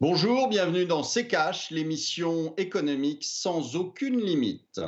Bonjour, 0.00 0.46
bienvenue 0.48 0.86
dans 0.86 1.02
C'est 1.02 1.26
l'émission 1.72 2.54
économique 2.56 3.24
sans 3.24 3.74
aucune 3.74 4.20
limite. 4.20 4.80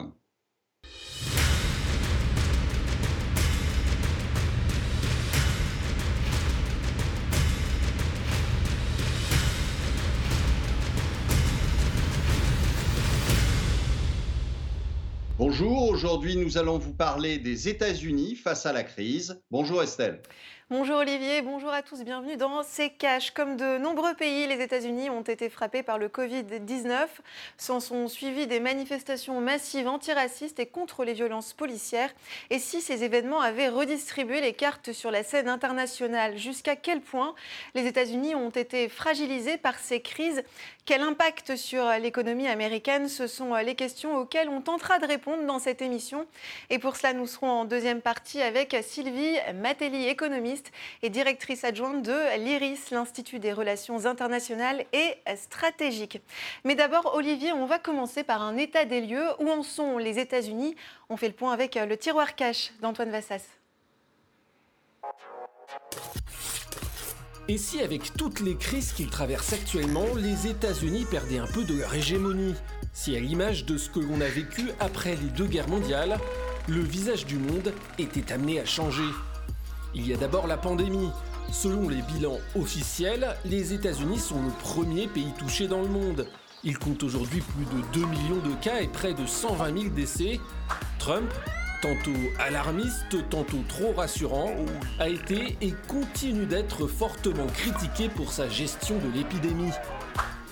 Bonjour, 15.39 15.89
aujourd'hui 15.89 16.37
nous 16.37 16.57
allons 16.57 16.79
vous 16.79 16.95
parler 16.95 17.39
des 17.39 17.69
États-Unis 17.69 18.37
face 18.37 18.65
à 18.65 18.73
la 18.73 18.85
crise. 18.85 19.43
Bonjour 19.51 19.83
Estelle. 19.83 20.23
Bonjour 20.73 20.99
Olivier, 20.99 21.43
bonjour 21.43 21.73
à 21.73 21.83
tous, 21.83 22.05
bienvenue 22.05 22.37
dans 22.37 22.63
C'est 22.63 22.91
Cash. 22.91 23.33
Comme 23.33 23.57
de 23.57 23.77
nombreux 23.79 24.15
pays, 24.15 24.47
les 24.47 24.63
États-Unis 24.63 25.11
ont 25.11 25.23
été 25.23 25.51
frappés 25.51 25.83
par 25.83 25.99
le 25.99 26.07
Covid-19. 26.07 27.09
S'en 27.59 27.81
sont 27.81 28.07
suivies 28.07 28.47
des 28.47 28.61
manifestations 28.61 29.41
massives 29.41 29.89
antiracistes 29.89 30.61
et 30.61 30.67
contre 30.67 31.03
les 31.03 31.13
violences 31.13 31.55
policières. 31.55 32.15
Et 32.51 32.61
si 32.61 32.81
ces 32.83 33.03
événements 33.03 33.41
avaient 33.41 33.69
redistribué 33.69 34.41
les 34.41 34.53
cartes 34.53 34.93
sur 34.93 35.11
la 35.11 35.25
scène 35.25 35.49
internationale, 35.49 36.39
jusqu'à 36.39 36.77
quel 36.77 37.01
point 37.01 37.35
les 37.75 37.89
États-Unis 37.89 38.37
ont 38.37 38.51
été 38.51 38.89
fragilisés 38.89 39.59
par 39.59 39.77
ces 39.77 40.01
crises? 40.01 40.45
Quel 40.87 41.03
impact 41.03 41.57
sur 41.57 41.85
l'économie 42.01 42.47
américaine? 42.47 43.09
Ce 43.09 43.27
sont 43.27 43.57
les 43.57 43.75
questions 43.75 44.17
auxquelles 44.17 44.49
on 44.49 44.61
tentera 44.61 45.01
de 45.01 45.07
répondre 45.07 45.45
dans 45.47 45.59
cette 45.59 45.83
émission. 45.83 46.27
Et 46.69 46.79
pour 46.79 46.95
cela, 46.95 47.13
nous 47.13 47.27
serons 47.27 47.51
en 47.51 47.65
deuxième 47.65 48.01
partie 48.01 48.41
avec 48.41 48.77
Sylvie 48.83 49.37
Matelli, 49.55 50.07
économiste 50.07 50.60
et 51.03 51.11
directrice 51.11 51.65
adjointe 51.65 52.03
de 52.03 52.39
l'IRIS, 52.39 52.91
l'Institut 52.91 53.39
des 53.39 53.53
relations 53.53 54.07
internationales 54.07 54.85
et 54.93 55.15
stratégiques. 55.37 56.21
Mais 56.65 56.75
d'abord, 56.75 57.15
Olivier, 57.15 57.53
on 57.53 57.67
va 57.67 57.79
commencer 57.79 58.23
par 58.23 58.43
un 58.43 58.57
état 58.57 58.85
des 58.85 59.01
lieux. 59.01 59.29
Où 59.39 59.51
en 59.51 59.63
sont 59.63 59.99
les 59.99 60.19
États-Unis? 60.19 60.77
On 61.09 61.17
fait 61.17 61.29
le 61.29 61.35
point 61.35 61.53
avec 61.53 61.75
le 61.75 61.97
tiroir 61.97 62.35
cash 62.35 62.73
d'Antoine 62.81 63.11
Vassas. 63.11 63.43
Et 67.49 67.59
si 67.59 67.81
avec 67.81 68.15
toutes 68.17 68.41
les 68.41 68.57
crises 68.57 68.93
qu'ils 68.93 69.11
traversent 69.11 69.53
actuellement, 69.53 70.07
les 70.17 70.47
États-Unis 70.47 71.07
perdaient 71.11 71.39
un 71.39 71.47
peu 71.47 71.65
de 71.65 71.75
leur 71.75 71.93
hégémonie? 71.95 72.55
Si 72.93 73.17
à 73.17 73.21
l'image 73.21 73.65
de 73.65 73.77
ce 73.77 73.91
que 73.91 74.01
l'on 74.01 74.21
a 74.21 74.29
vécu 74.29 74.71
après 74.79 75.17
les 75.17 75.29
deux 75.37 75.47
guerres 75.47 75.69
mondiales, 75.69 76.19
le 76.69 76.81
visage 76.81 77.27
du 77.27 77.39
monde 77.39 77.73
était 77.99 78.33
amené 78.33 78.61
à 78.61 78.65
changer 78.65 79.03
il 79.95 80.07
y 80.07 80.15
a 80.15 80.17
d'abord 80.17 80.47
la 80.47 80.57
pandémie. 80.57 81.11
Selon 81.53 81.89
les 81.89 82.03
bilans 82.03 82.39
officiels, 82.55 83.37
les 83.45 83.73
États-Unis 83.73 84.19
sont 84.19 84.41
le 84.43 84.51
premier 84.61 85.09
pays 85.09 85.33
touché 85.39 85.67
dans 85.67 85.83
le 85.83 85.89
monde. 85.89 86.27
Il 86.63 86.79
compte 86.79 87.03
aujourd'hui 87.03 87.41
plus 87.41 87.65
de 87.65 87.83
2 87.93 88.07
millions 88.07 88.43
de 88.45 88.55
cas 88.63 88.81
et 88.81 88.87
près 88.87 89.15
de 89.15 89.27
120 89.27 89.81
000 89.83 89.95
décès. 89.95 90.39
Trump, 90.99 91.29
tantôt 91.83 92.19
alarmiste, 92.39 93.29
tantôt 93.31 93.65
trop 93.69 93.93
rassurant, 93.97 94.55
a 94.99 95.09
été 95.09 95.57
et 95.61 95.75
continue 95.89 96.47
d'être 96.47 96.87
fortement 96.87 97.47
critiqué 97.47 98.09
pour 98.09 98.33
sa 98.33 98.49
gestion 98.49 98.97
de 98.99 99.17
l'épidémie. 99.17 99.73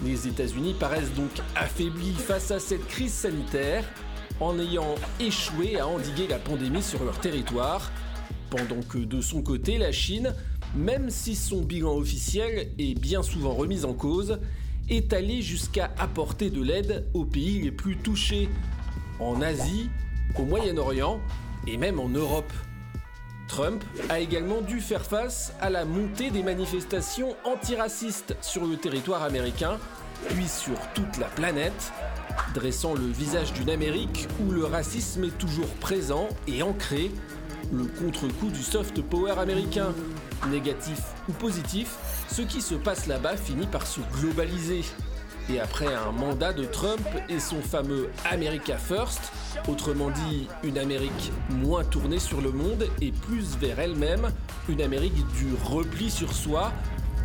Les 0.02 0.26
États-Unis 0.26 0.74
paraissent 0.78 1.14
donc 1.14 1.30
affaiblis 1.54 2.14
face 2.14 2.50
à 2.50 2.58
cette 2.58 2.86
crise 2.88 3.12
sanitaire 3.12 3.84
en 4.40 4.58
ayant 4.58 4.94
échoué 5.20 5.78
à 5.78 5.86
endiguer 5.86 6.26
la 6.28 6.38
pandémie 6.38 6.82
sur 6.82 7.04
leur 7.04 7.18
territoire 7.18 7.90
pendant 8.50 8.82
que 8.82 8.98
de 8.98 9.20
son 9.20 9.42
côté, 9.42 9.78
la 9.78 9.92
Chine, 9.92 10.34
même 10.74 11.10
si 11.10 11.34
son 11.34 11.62
bilan 11.62 11.96
officiel 11.96 12.68
est 12.78 12.98
bien 12.98 13.22
souvent 13.22 13.54
remis 13.54 13.84
en 13.84 13.94
cause, 13.94 14.38
est 14.88 15.12
allée 15.12 15.42
jusqu'à 15.42 15.92
apporter 15.98 16.50
de 16.50 16.62
l'aide 16.62 17.06
aux 17.14 17.24
pays 17.24 17.60
les 17.60 17.72
plus 17.72 17.96
touchés, 17.96 18.48
en 19.20 19.42
Asie, 19.42 19.90
au 20.38 20.42
Moyen-Orient 20.42 21.20
et 21.66 21.76
même 21.76 22.00
en 22.00 22.08
Europe. 22.08 22.52
Trump 23.48 23.82
a 24.08 24.20
également 24.20 24.60
dû 24.60 24.80
faire 24.80 25.04
face 25.04 25.54
à 25.60 25.70
la 25.70 25.84
montée 25.84 26.30
des 26.30 26.42
manifestations 26.42 27.34
antiracistes 27.44 28.36
sur 28.42 28.66
le 28.66 28.76
territoire 28.76 29.22
américain, 29.22 29.78
puis 30.28 30.48
sur 30.48 30.78
toute 30.94 31.16
la 31.18 31.26
planète, 31.26 31.92
dressant 32.54 32.94
le 32.94 33.06
visage 33.06 33.52
d'une 33.54 33.70
Amérique 33.70 34.28
où 34.40 34.50
le 34.50 34.64
racisme 34.64 35.24
est 35.24 35.38
toujours 35.38 35.68
présent 35.80 36.28
et 36.46 36.62
ancré 36.62 37.10
le 37.72 37.84
contre-coup 37.84 38.50
du 38.50 38.62
soft 38.62 39.02
power 39.02 39.38
américain. 39.38 39.92
Négatif 40.50 41.00
ou 41.28 41.32
positif, 41.32 41.96
ce 42.30 42.42
qui 42.42 42.62
se 42.62 42.74
passe 42.74 43.06
là-bas 43.06 43.36
finit 43.36 43.66
par 43.66 43.86
se 43.86 44.00
globaliser. 44.20 44.84
Et 45.50 45.60
après 45.60 45.94
un 45.94 46.12
mandat 46.12 46.52
de 46.52 46.64
Trump 46.64 47.00
et 47.28 47.40
son 47.40 47.60
fameux 47.60 48.10
America 48.30 48.76
First, 48.76 49.32
autrement 49.66 50.10
dit 50.10 50.46
une 50.62 50.76
Amérique 50.76 51.32
moins 51.50 51.84
tournée 51.84 52.18
sur 52.18 52.42
le 52.42 52.52
monde 52.52 52.86
et 53.00 53.12
plus 53.12 53.56
vers 53.56 53.78
elle-même, 53.78 54.28
une 54.68 54.82
Amérique 54.82 55.26
du 55.38 55.48
repli 55.64 56.10
sur 56.10 56.34
soi, 56.34 56.72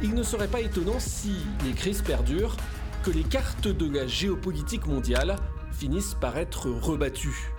il 0.02 0.14
ne 0.14 0.24
serait 0.24 0.48
pas 0.48 0.62
étonnant 0.62 1.00
si 1.00 1.34
les 1.66 1.74
crises 1.74 2.02
perdurent, 2.02 2.56
que 3.04 3.12
les 3.12 3.24
cartes 3.24 3.68
de 3.68 3.94
la 3.94 4.08
géopolitique 4.08 4.88
mondiale 4.88 5.36
finissent 5.72 6.16
par 6.20 6.38
être 6.38 6.70
rebattues. 6.70 7.53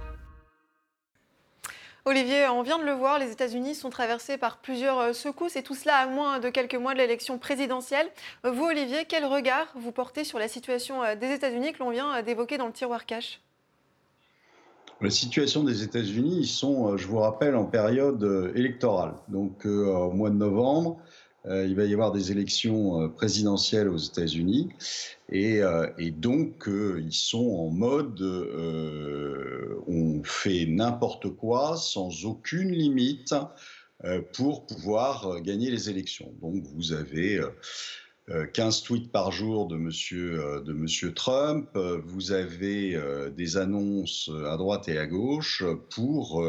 Olivier, 2.06 2.48
on 2.48 2.60
vient 2.60 2.78
de 2.78 2.84
le 2.84 2.92
voir, 2.92 3.19
les 3.19 3.32
États-Unis 3.32 3.75
sont 3.75 3.88
traversés 3.88 4.37
par 4.37 4.59
plusieurs 4.59 4.98
euh, 4.98 5.12
secousses 5.15 5.56
et 5.56 5.62
tout 5.62 5.75
cela 5.75 5.97
à 5.97 6.06
moins 6.06 6.38
de 6.38 6.50
quelques 6.50 6.75
mois 6.75 6.92
de 6.92 6.98
l'élection 6.98 7.38
présidentielle. 7.38 8.06
Euh, 8.44 8.50
vous, 8.50 8.65
Olivier, 8.65 9.06
quel 9.09 9.25
regard 9.25 9.72
vous 9.75 9.91
portez 9.91 10.22
sur 10.22 10.38
la 10.38 10.47
situation 10.47 11.03
euh, 11.03 11.14
des 11.14 11.32
États-Unis 11.32 11.72
que 11.72 11.78
l'on 11.78 11.88
vient 11.88 12.22
d'évoquer 12.22 12.59
dans 12.59 12.66
le 12.66 12.75
tiroir 12.75 13.06
cash? 13.06 13.41
La 15.00 15.09
situation 15.09 15.64
des 15.64 15.82
États-Unis, 15.82 16.41
ils 16.41 16.47
sont, 16.47 16.98
je 16.98 17.06
vous 17.06 17.20
rappelle, 17.20 17.56
en 17.56 17.64
période 17.64 18.53
électorale. 18.54 19.14
Donc, 19.28 19.64
au 19.64 20.10
mois 20.12 20.31
de 20.31 20.37
novembre, 20.37 20.98
il 21.47 21.75
va 21.75 21.84
y 21.84 21.93
avoir 21.93 22.12
des 22.12 22.32
élections 22.32 23.09
présidentielles 23.10 23.88
aux 23.88 23.99
États-Unis. 23.99 24.71
Et, 25.31 25.60
donc, 26.12 26.69
ils 26.69 27.12
sont 27.12 27.50
en 27.50 27.71
mode 27.71 28.21
on 29.87 30.22
fait 30.25 30.66
n'importe 30.66 31.28
quoi 31.31 31.77
sans 31.77 32.25
aucune 32.25 32.72
limite 32.72 33.34
euh, 34.05 34.21
pour 34.32 34.66
pouvoir 34.66 35.27
euh, 35.27 35.41
gagner 35.41 35.71
les 35.71 35.88
élections. 35.88 36.34
Donc 36.43 36.65
vous 36.75 36.93
avez 36.93 37.41
15 38.53 38.81
euh, 38.81 38.84
tweets 38.84 39.12
par 39.12 39.32
jour 39.32 39.66
de 39.66 39.76
monsieur, 39.76 40.62
de 40.65 40.72
monsieur 40.72 41.15
Trump, 41.15 41.69
vous 42.05 42.32
avez 42.32 43.00
des 43.37 43.56
annonces 43.56 44.31
à 44.47 44.56
droite 44.56 44.88
et 44.88 44.99
à 44.99 45.06
gauche 45.06 45.62
pour 45.94 46.44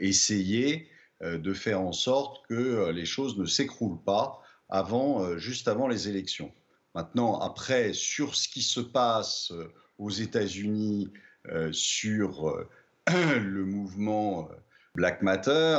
essayer 0.00 0.88
de 1.22 1.52
faire 1.52 1.80
en 1.80 1.92
sorte 1.92 2.46
que 2.48 2.90
les 2.90 3.04
choses 3.04 3.36
ne 3.36 3.44
s'écroulent 3.44 4.02
pas 4.02 4.40
avant, 4.68 5.36
juste 5.36 5.68
avant 5.68 5.88
les 5.88 6.08
élections. 6.08 6.52
Maintenant, 6.94 7.38
après, 7.40 7.92
sur 7.92 8.34
ce 8.34 8.48
qui 8.48 8.62
se 8.62 8.80
passe 8.80 9.52
aux 9.98 10.10
États-Unis, 10.10 11.10
euh, 11.48 11.72
sur 11.72 12.50
euh, 12.50 12.68
le 13.08 13.64
mouvement 13.64 14.48
euh, 14.50 14.54
Black 14.94 15.22
Matter, 15.22 15.78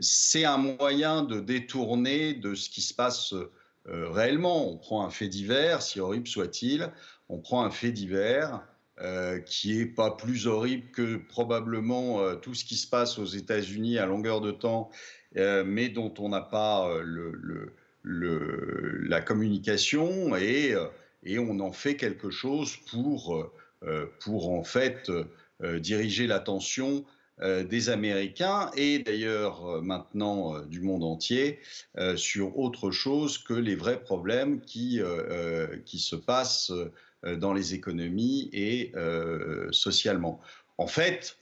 c'est 0.00 0.44
un 0.44 0.58
moyen 0.58 1.22
de 1.22 1.40
détourner 1.40 2.34
de 2.34 2.54
ce 2.54 2.68
qui 2.68 2.82
se 2.82 2.92
passe 2.92 3.34
réellement. 3.86 4.70
On 4.70 4.76
prend 4.76 5.04
un 5.06 5.08
fait 5.08 5.28
divers, 5.28 5.80
si 5.80 5.98
horrible 5.98 6.28
soit-il, 6.28 6.92
on 7.30 7.38
prend 7.38 7.64
un 7.64 7.70
fait 7.70 7.90
divers 7.90 8.60
qui 9.46 9.80
est 9.80 9.86
pas 9.86 10.12
plus 10.12 10.46
horrible 10.46 10.86
que 10.92 11.16
probablement 11.16 12.36
tout 12.36 12.54
ce 12.54 12.64
qui 12.64 12.76
se 12.76 12.86
passe 12.86 13.18
aux 13.18 13.24
États-Unis 13.24 13.98
à 13.98 14.06
longueur 14.06 14.40
de 14.40 14.52
temps, 14.52 14.88
mais 15.34 15.88
dont 15.88 16.14
on 16.18 16.28
n'a 16.28 16.40
pas 16.40 16.88
la 18.04 19.20
communication 19.20 20.36
et, 20.36 20.76
et, 21.24 21.38
on 21.40 21.58
en 21.58 21.72
fait 21.72 21.96
quelque 21.96 22.30
chose 22.30 22.76
pour 22.90 23.50
euh, 23.86 24.06
pour 24.20 24.50
en 24.50 24.64
fait 24.64 25.10
euh, 25.62 25.78
diriger 25.78 26.26
l'attention 26.26 27.04
euh, 27.42 27.64
des 27.64 27.90
Américains 27.90 28.70
et 28.76 29.00
d'ailleurs 29.00 29.82
maintenant 29.82 30.60
du 30.60 30.80
monde 30.80 31.04
entier 31.04 31.58
sur 32.16 32.58
autre 32.58 32.90
chose 32.90 33.38
que 33.38 33.54
les 33.54 33.74
vrais 33.74 34.00
problèmes 34.00 34.60
qui, 34.60 35.00
qui 35.84 35.98
se 35.98 36.16
passent 36.16 36.72
dans 37.38 37.52
les 37.52 37.74
économies 37.74 38.50
et 38.52 38.92
socialement. 39.70 40.40
En 40.78 40.86
fait, 40.86 41.38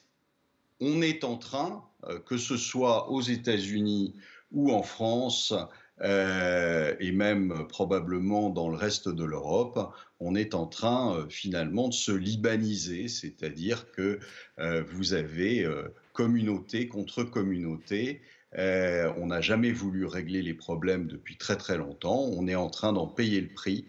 on 0.81 1.03
est 1.03 1.25
en 1.25 1.37
train, 1.37 1.85
que 2.27 2.37
ce 2.37 2.57
soit 2.57 3.11
aux 3.11 3.21
États-Unis 3.21 4.15
ou 4.53 4.73
en 4.73 4.83
France, 4.83 5.55
euh, 6.01 6.95
et 6.99 7.13
même 7.13 7.67
probablement 7.69 8.51
dans 8.51 8.69
le 8.69 8.77
reste 8.77 9.09
de 9.09 9.25
l'Europe, 9.25 9.79
on 10.21 10.35
est 10.35 10.55
en 10.55 10.67
train 10.67 11.15
euh, 11.15 11.29
finalement 11.29 11.89
de 11.89 11.95
se 11.95 12.13
libaniser, 12.13 13.09
c'est-à-dire 13.09 13.91
que 13.93 14.19
euh, 14.59 14.83
vous 14.89 15.15
avez 15.15 15.69
communauté 16.13 16.89
contre 16.89 17.23
communauté 17.23 18.21
on 18.57 19.27
n'a 19.27 19.41
jamais 19.41 19.73
voulu 19.73 20.07
régler 20.07 20.43
les 20.43 20.55
problèmes 20.55 21.07
depuis 21.07 21.37
très 21.37 21.57
très 21.57 21.77
longtemps. 21.77 22.21
On 22.33 22.47
est 22.49 22.55
en 22.55 22.71
train 22.71 22.93
d'en 22.93 23.07
payer 23.07 23.41
le 23.41 23.49
prix 23.49 23.87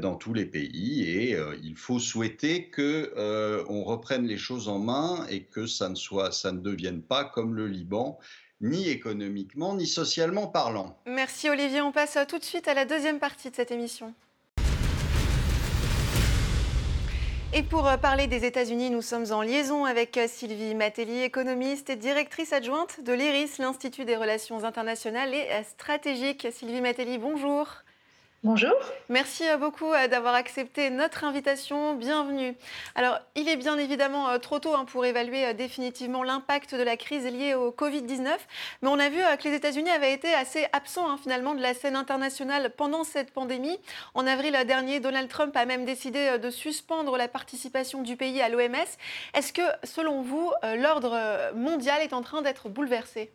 dans 0.00 0.16
tous 0.16 0.34
les 0.34 0.46
pays 0.46 1.02
et 1.02 1.38
il 1.62 1.76
faut 1.76 1.98
souhaiter 1.98 2.68
que 2.70 3.12
on 3.68 3.84
reprenne 3.84 4.26
les 4.26 4.38
choses 4.38 4.68
en 4.68 4.78
main 4.78 5.26
et 5.28 5.44
que 5.44 5.66
ça 5.66 5.88
ne 5.88 5.94
soit, 5.94 6.32
ça 6.32 6.52
ne 6.52 6.60
devienne 6.60 7.02
pas 7.02 7.24
comme 7.24 7.54
le 7.54 7.66
Liban 7.66 8.18
ni 8.62 8.88
économiquement, 8.88 9.74
ni 9.74 9.86
socialement 9.86 10.46
parlant. 10.46 10.96
Merci 11.06 11.50
Olivier. 11.50 11.82
On 11.82 11.92
passe 11.92 12.16
tout 12.28 12.38
de 12.38 12.44
suite 12.44 12.68
à 12.68 12.74
la 12.74 12.84
deuxième 12.84 13.18
partie 13.18 13.50
de 13.50 13.56
cette 13.56 13.72
émission. 13.72 14.14
Et 17.54 17.62
pour 17.62 17.86
euh, 17.86 17.98
parler 17.98 18.28
des 18.28 18.46
États-Unis, 18.46 18.88
nous 18.88 19.02
sommes 19.02 19.30
en 19.30 19.42
liaison 19.42 19.84
avec 19.84 20.16
euh, 20.16 20.26
Sylvie 20.26 20.74
Matelli, 20.74 21.22
économiste 21.22 21.90
et 21.90 21.96
directrice 21.96 22.54
adjointe 22.54 23.04
de 23.04 23.12
l'IRIS, 23.12 23.58
l'Institut 23.58 24.06
des 24.06 24.16
relations 24.16 24.64
internationales 24.64 25.34
et 25.34 25.48
euh, 25.50 25.62
stratégiques. 25.62 26.46
Sylvie 26.50 26.80
Matelli, 26.80 27.18
bonjour. 27.18 27.66
Bonjour. 28.44 28.74
Merci 29.08 29.48
euh, 29.48 29.56
beaucoup 29.56 29.92
euh, 29.92 30.08
d'avoir 30.08 30.34
accepté 30.34 30.90
notre 30.90 31.22
invitation. 31.22 31.94
Bienvenue. 31.94 32.56
Alors, 32.96 33.20
il 33.36 33.48
est 33.48 33.54
bien 33.54 33.78
évidemment 33.78 34.30
euh, 34.30 34.38
trop 34.38 34.58
tôt 34.58 34.74
hein, 34.74 34.84
pour 34.84 35.04
évaluer 35.04 35.54
définitivement 35.54 36.24
l'impact 36.24 36.74
de 36.74 36.82
la 36.82 36.96
crise 36.96 37.24
liée 37.24 37.54
au 37.54 37.70
Covid-19, 37.70 38.26
mais 38.82 38.88
on 38.88 38.98
a 38.98 39.08
vu 39.10 39.20
que 39.38 39.48
les 39.48 39.54
États-Unis 39.54 39.90
avaient 39.90 40.12
été 40.12 40.34
assez 40.34 40.66
absents 40.72 41.08
hein, 41.08 41.18
finalement 41.22 41.54
de 41.54 41.62
la 41.62 41.72
scène 41.72 41.94
internationale 41.94 42.72
pendant 42.76 43.04
cette 43.04 43.30
pandémie. 43.30 43.78
En 44.14 44.26
avril 44.26 44.58
dernier, 44.66 44.98
Donald 44.98 45.28
Trump 45.28 45.56
a 45.56 45.64
même 45.64 45.84
décidé 45.84 46.36
de 46.36 46.50
suspendre 46.50 47.16
la 47.16 47.28
participation 47.28 48.02
du 48.02 48.16
pays 48.16 48.40
à 48.42 48.48
l'OMS. 48.48 48.74
Est-ce 49.34 49.52
que, 49.52 49.62
selon 49.84 50.20
vous, 50.20 50.50
l'ordre 50.78 51.52
mondial 51.54 52.02
est 52.02 52.12
en 52.12 52.22
train 52.22 52.42
d'être 52.42 52.68
bouleversé? 52.68 53.30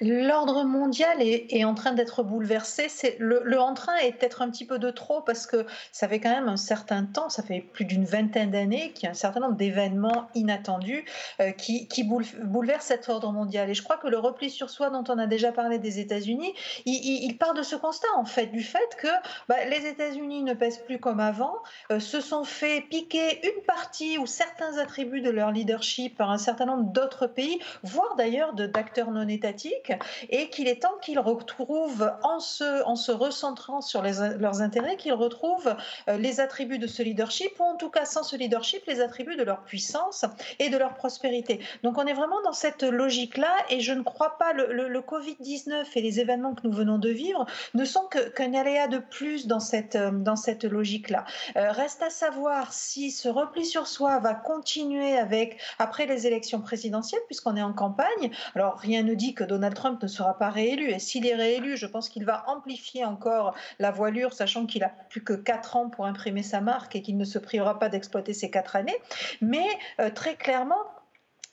L'ordre 0.00 0.64
mondial 0.64 1.18
est, 1.20 1.64
en 1.64 1.74
train 1.74 1.92
d'être 1.92 2.24
bouleversé. 2.24 2.88
C'est 2.88 3.16
le, 3.20 3.60
en 3.60 3.74
train 3.74 3.96
est 3.98 4.12
peut-être 4.12 4.42
un 4.42 4.50
petit 4.50 4.66
peu 4.66 4.78
de 4.78 4.90
trop 4.90 5.20
parce 5.20 5.46
que 5.46 5.66
ça 5.92 6.08
fait 6.08 6.18
quand 6.18 6.30
même 6.30 6.48
un 6.48 6.56
certain 6.56 7.04
temps, 7.04 7.28
ça 7.28 7.42
fait 7.42 7.60
plus 7.60 7.84
d'une 7.84 8.04
vingtaine 8.04 8.50
d'années 8.50 8.92
qu'il 8.92 9.04
y 9.04 9.06
a 9.06 9.10
un 9.10 9.14
certain 9.14 9.40
nombre 9.40 9.54
d'événements 9.54 10.28
inattendus 10.34 11.04
euh, 11.40 11.52
qui, 11.52 11.88
bouleversent 12.04 12.86
cet 12.86 13.08
ordre 13.08 13.30
mondial. 13.32 13.70
Et 13.70 13.74
je 13.74 13.82
crois 13.82 13.96
que 13.96 14.08
le 14.08 14.18
repli 14.18 14.50
sur 14.50 14.68
soi 14.68 14.90
dont 14.90 15.04
on 15.08 15.18
a 15.18 15.26
déjà 15.26 15.52
parlé 15.52 15.78
des 15.78 16.00
États-Unis, 16.00 16.54
il, 16.86 17.36
part 17.38 17.54
de 17.54 17.62
ce 17.62 17.76
constat 17.76 18.08
en 18.16 18.24
fait, 18.24 18.46
du 18.46 18.62
fait 18.62 18.96
que 18.98 19.08
bah, 19.48 19.64
les 19.70 19.86
États-Unis 19.86 20.42
ne 20.42 20.54
pèsent 20.54 20.78
plus 20.78 20.98
comme 20.98 21.20
avant, 21.20 21.54
euh, 21.92 22.00
se 22.00 22.20
sont 22.20 22.44
fait 22.44 22.80
piquer 22.82 23.46
une 23.46 23.62
partie 23.62 24.18
ou 24.18 24.26
certains 24.26 24.78
attributs 24.78 25.20
de 25.20 25.30
leur 25.30 25.52
leadership 25.52 26.16
par 26.16 26.30
un 26.30 26.38
certain 26.38 26.66
nombre 26.66 26.92
d'autres 26.92 27.26
pays, 27.26 27.60
voire 27.82 28.16
d'ailleurs 28.16 28.54
d'acteurs 28.54 29.10
non 29.10 29.28
étatiques 29.28 29.83
et 30.30 30.48
qu'il 30.50 30.68
est 30.68 30.82
temps 30.82 30.96
qu'ils 31.02 31.18
retrouvent, 31.18 32.12
en 32.22 32.40
se, 32.40 32.84
en 32.84 32.96
se 32.96 33.12
recentrant 33.12 33.80
sur 33.80 34.02
leurs 34.02 34.60
intérêts, 34.60 34.96
qu'ils 34.96 35.12
retrouvent 35.12 35.74
euh, 36.08 36.16
les 36.16 36.40
attributs 36.40 36.78
de 36.78 36.86
ce 36.86 37.02
leadership, 37.02 37.52
ou 37.58 37.64
en 37.64 37.76
tout 37.76 37.90
cas 37.90 38.04
sans 38.04 38.22
ce 38.22 38.36
leadership, 38.36 38.82
les 38.86 39.00
attributs 39.00 39.36
de 39.36 39.42
leur 39.42 39.62
puissance 39.62 40.24
et 40.58 40.70
de 40.70 40.76
leur 40.76 40.94
prospérité. 40.94 41.60
Donc 41.82 41.98
on 41.98 42.06
est 42.06 42.12
vraiment 42.12 42.40
dans 42.42 42.52
cette 42.52 42.82
logique-là, 42.82 43.52
et 43.70 43.80
je 43.80 43.92
ne 43.92 44.02
crois 44.02 44.38
pas, 44.38 44.52
le, 44.52 44.72
le, 44.88 45.00
Covid-19 45.00 45.84
et 45.94 46.00
les 46.00 46.20
événements 46.20 46.54
que 46.54 46.66
nous 46.66 46.72
venons 46.72 46.98
de 46.98 47.10
vivre 47.10 47.44
ne 47.74 47.84
sont 47.84 48.08
qu'un 48.08 48.54
aléa 48.54 48.88
de 48.88 48.98
plus 48.98 49.46
dans 49.46 49.60
cette, 49.60 49.96
euh, 49.96 50.10
dans 50.10 50.36
cette 50.36 50.64
logique-là. 50.64 51.24
Euh, 51.56 51.70
reste 51.72 52.02
à 52.02 52.10
savoir 52.10 52.72
si 52.72 53.10
ce 53.10 53.28
repli 53.28 53.64
sur 53.66 53.86
soi 53.86 54.18
va 54.18 54.34
continuer 54.34 55.16
avec, 55.18 55.60
après 55.78 56.06
les 56.06 56.26
élections 56.26 56.60
présidentielles, 56.60 57.20
puisqu'on 57.26 57.56
est 57.56 57.62
en 57.62 57.72
campagne. 57.72 58.30
Alors 58.54 58.78
rien 58.78 59.02
ne 59.02 59.14
dit 59.14 59.34
que 59.34 59.44
Donald 59.44 59.73
Trump 59.74 60.02
ne 60.02 60.08
sera 60.08 60.38
pas 60.38 60.50
réélu. 60.50 60.90
Et 60.90 60.98
s'il 60.98 61.26
est 61.26 61.34
réélu, 61.34 61.76
je 61.76 61.86
pense 61.86 62.08
qu'il 62.08 62.24
va 62.24 62.44
amplifier 62.48 63.04
encore 63.04 63.54
la 63.78 63.90
voilure, 63.90 64.32
sachant 64.32 64.66
qu'il 64.66 64.84
a 64.84 64.92
plus 65.10 65.22
que 65.22 65.34
quatre 65.34 65.76
ans 65.76 65.90
pour 65.90 66.06
imprimer 66.06 66.42
sa 66.42 66.60
marque 66.60 66.96
et 66.96 67.02
qu'il 67.02 67.16
ne 67.16 67.24
se 67.24 67.38
privera 67.38 67.78
pas 67.78 67.88
d'exploiter 67.88 68.32
ces 68.32 68.50
quatre 68.50 68.76
années. 68.76 68.96
Mais 69.40 69.66
euh, 70.00 70.10
très 70.10 70.36
clairement, 70.36 70.82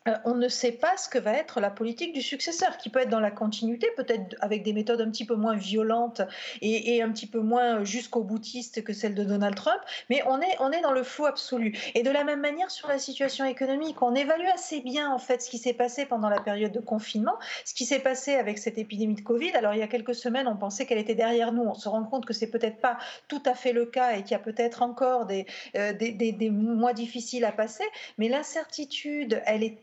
euh, 0.07 0.15
on 0.25 0.33
ne 0.33 0.47
sait 0.47 0.71
pas 0.71 0.97
ce 0.97 1.07
que 1.07 1.19
va 1.19 1.33
être 1.33 1.59
la 1.59 1.69
politique 1.69 2.13
du 2.13 2.23
successeur, 2.23 2.77
qui 2.77 2.89
peut 2.89 2.99
être 2.99 3.09
dans 3.09 3.19
la 3.19 3.29
continuité, 3.29 3.87
peut-être 3.95 4.35
avec 4.41 4.63
des 4.63 4.73
méthodes 4.73 4.99
un 4.99 5.11
petit 5.11 5.25
peu 5.25 5.35
moins 5.35 5.55
violentes 5.55 6.21
et, 6.61 7.03
un 7.03 7.11
petit 7.11 7.27
peu 7.27 7.39
moins 7.39 7.83
jusqu'au 7.83 8.23
boutiste 8.23 8.83
que 8.83 8.93
celle 8.93 9.13
de 9.13 9.23
Donald 9.23 9.55
Trump, 9.55 9.79
mais 10.09 10.23
on 10.27 10.41
est, 10.41 10.55
on 10.59 10.71
est 10.71 10.81
dans 10.81 10.91
le 10.91 11.03
flou 11.03 11.25
absolu. 11.25 11.77
Et 11.93 12.01
de 12.01 12.09
la 12.09 12.23
même 12.23 12.41
manière 12.41 12.71
sur 12.71 12.87
la 12.87 12.97
situation 12.97 13.45
économique, 13.45 14.01
on 14.01 14.15
évalue 14.15 14.47
assez 14.53 14.81
bien 14.81 15.11
en 15.11 15.19
fait 15.19 15.41
ce 15.43 15.49
qui 15.49 15.59
s'est 15.59 15.73
passé 15.73 16.05
pendant 16.05 16.29
la 16.29 16.41
période 16.41 16.71
de 16.71 16.79
confinement, 16.79 17.37
ce 17.65 17.75
qui 17.75 17.85
s'est 17.85 17.99
passé 17.99 18.33
avec 18.33 18.57
cette 18.57 18.79
épidémie 18.79 19.15
de 19.15 19.21
Covid. 19.21 19.51
Alors 19.51 19.73
il 19.73 19.79
y 19.79 19.83
a 19.83 19.87
quelques 19.87 20.15
semaines, 20.15 20.47
on 20.47 20.57
pensait 20.57 20.87
qu'elle 20.87 20.97
était 20.97 21.15
derrière 21.15 21.51
nous, 21.51 21.63
on 21.63 21.75
se 21.75 21.87
rend 21.87 22.03
compte 22.03 22.25
que 22.25 22.33
c'est 22.33 22.49
peut-être 22.49 22.81
pas 22.81 22.97
tout 23.27 23.43
à 23.45 23.53
fait 23.53 23.73
le 23.73 23.85
cas 23.85 24.13
et 24.13 24.23
qu'il 24.23 24.31
y 24.31 24.35
a 24.35 24.39
peut-être 24.39 24.81
encore 24.81 25.27
des, 25.27 25.45
euh, 25.75 25.93
des, 25.93 26.11
des, 26.11 26.31
des 26.31 26.49
mois 26.49 26.93
difficiles 26.93 27.45
à 27.45 27.51
passer, 27.51 27.85
mais 28.17 28.29
l'incertitude, 28.29 29.43
elle 29.45 29.63
est 29.63 29.81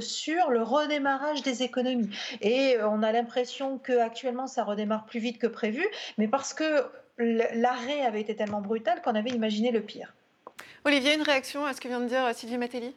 sur 0.00 0.50
le 0.50 0.62
redémarrage 0.62 1.42
des 1.42 1.62
économies. 1.62 2.10
Et 2.40 2.76
euh, 2.76 2.88
on 2.88 3.02
a 3.02 3.12
l'impression 3.12 3.78
qu'actuellement, 3.78 4.46
ça 4.46 4.64
redémarre 4.64 5.06
plus 5.06 5.20
vite 5.20 5.38
que 5.38 5.46
prévu, 5.46 5.86
mais 6.18 6.28
parce 6.28 6.54
que 6.54 6.84
l'arrêt 7.18 8.02
avait 8.02 8.20
été 8.20 8.34
tellement 8.34 8.60
brutal 8.60 9.02
qu'on 9.02 9.14
avait 9.14 9.30
imaginé 9.30 9.70
le 9.70 9.82
pire. 9.82 10.14
Olivier, 10.84 11.14
une 11.14 11.22
réaction 11.22 11.66
à 11.66 11.74
ce 11.74 11.80
que 11.80 11.88
vient 11.88 12.00
de 12.00 12.06
dire 12.06 12.30
Sylvie 12.34 12.58
Matelli 12.58 12.94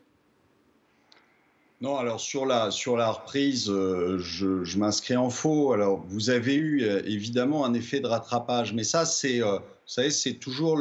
non, 1.82 1.98
alors 1.98 2.22
sur 2.22 2.46
la, 2.46 2.72
sur 2.72 2.96
la 2.96 3.12
reprise, 3.12 3.70
euh, 3.70 4.18
je, 4.18 4.78
m'inscris 4.78 5.18
en 5.18 5.30
faux. 5.30 5.74
Alors, 5.74 6.02
vous 6.08 6.30
avez 6.30 6.56
eu 6.56 6.84
euh, 6.84 7.02
évidemment 7.06 7.66
un 7.66 7.74
effet 7.74 8.00
de 8.00 8.08
rattrapage, 8.08 8.72
mais 8.72 8.86
ça, 8.86 9.04
c'est, 9.04 9.42
vous 9.42 9.60
savez, 9.86 10.10
c'est 10.10 10.36
toujours 10.36 10.78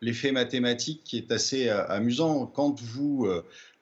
l'effet 0.00 0.32
mathématique 0.32 1.02
qui 1.04 1.16
est 1.16 1.32
assez 1.32 1.68
amusant. 1.68 2.46
Quand 2.46 2.80
vous 2.80 3.28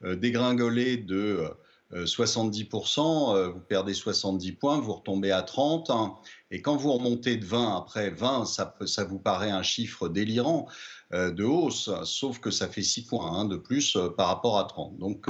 euh, 0.05 0.17
dégringoler 0.17 0.97
de 0.97 1.49
70%, 1.93 3.35
euh, 3.37 3.37
euh, 3.37 3.49
vous 3.51 3.61
perdez 3.61 3.95
70 3.95 4.53
points, 4.53 4.79
vous 4.81 4.93
retombez 4.93 5.31
à 5.31 5.43
30. 5.43 5.91
Hein. 5.91 6.15
et 6.51 6.61
quand 6.61 6.77
vous 6.77 6.93
remontez 6.93 7.37
de 7.37 7.45
20 7.45 7.77
après 7.77 8.11
20, 8.11 8.45
ça, 8.45 8.77
ça 8.87 9.05
vous 9.05 9.19
paraît 9.19 9.51
un 9.51 9.63
chiffre 9.63 10.09
délirant 10.09 10.67
de 11.15 11.45
hausse, 11.45 11.91
sauf 12.05 12.41
que 12.41 12.51
ça 12.51 12.69
fait 12.69 12.83
6 12.83 13.07
points 13.07 13.31
hein, 13.31 13.45
de 13.45 13.57
plus 13.57 13.97
par 14.17 14.29
rapport 14.29 14.59
à 14.59 14.65
30. 14.65 14.99
Donc 14.99 15.29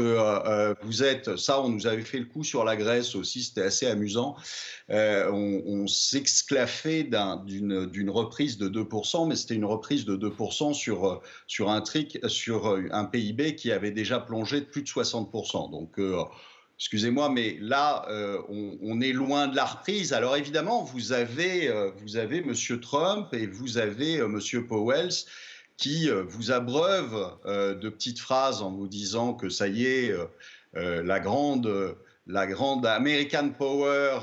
vous 0.83 1.03
êtes, 1.03 1.37
ça 1.37 1.61
on 1.61 1.69
nous 1.69 1.87
avait 1.87 2.03
fait 2.03 2.19
le 2.19 2.25
coup 2.25 2.43
sur 2.43 2.65
la 2.65 2.77
Grèce 2.77 3.15
aussi, 3.15 3.43
c'était 3.43 3.63
assez 3.63 3.87
amusant. 3.87 4.37
on, 4.89 5.87
s'exclaffait 5.87 7.05
d'une 7.05 8.11
reprise 8.11 8.57
de 8.57 8.69
2%, 8.69 9.29
mais 9.29 9.37
c'était 9.37 9.55
une 9.55 9.67
reprise 9.67 10.05
de 10.05 10.17
2% 10.17 10.73
sur, 10.73 11.21
sur, 11.47 11.71
un 11.71 11.81
trick, 11.81 12.19
sur 12.29 12.79
un 12.91 13.05
PIB 13.05 13.57
qui 13.57 13.71
avait 13.71 13.91
déjà 13.91 14.21
plongé 14.21 14.61
de 14.61 14.67
plus 14.67 14.83
de 14.83 14.89
60%. 14.89 15.71
Donc 15.71 15.99
excusez-moi, 16.77 17.29
mais 17.29 17.57
là, 17.61 18.07
euh, 18.11 18.39
on, 18.49 19.01
est 19.01 19.13
loin 19.13 19.49
de 19.49 19.57
la 19.57 19.65
reprise. 19.65 20.13
Alors 20.13 20.37
évidemment, 20.37 20.83
vous 20.83 21.13
avez, 21.13 21.69
euh, 21.69 21.91
vous 21.99 22.17
avez 22.17 22.39
M. 22.39 22.55
Trump 22.81 23.33
et 23.33 23.47
vous 23.47 23.79
avez 23.79 24.21
euh, 24.21 24.27
M. 24.27 24.67
Powell 24.67 25.09
qui 25.77 26.09
vous 26.29 26.53
abreuvent 26.53 27.37
de 27.45 27.89
petites 27.89 28.21
phrases 28.21 28.63
en 28.63 28.71
vous 28.71 28.89
disant 28.89 29.35
que 29.35 29.49
ça 29.49 29.69
y 29.69 29.87
est, 29.87 30.15
la 30.75 31.21
grande, 31.21 31.97
la 32.27 32.47
grande 32.47 32.87
American 32.87 33.51
Power 33.51 34.19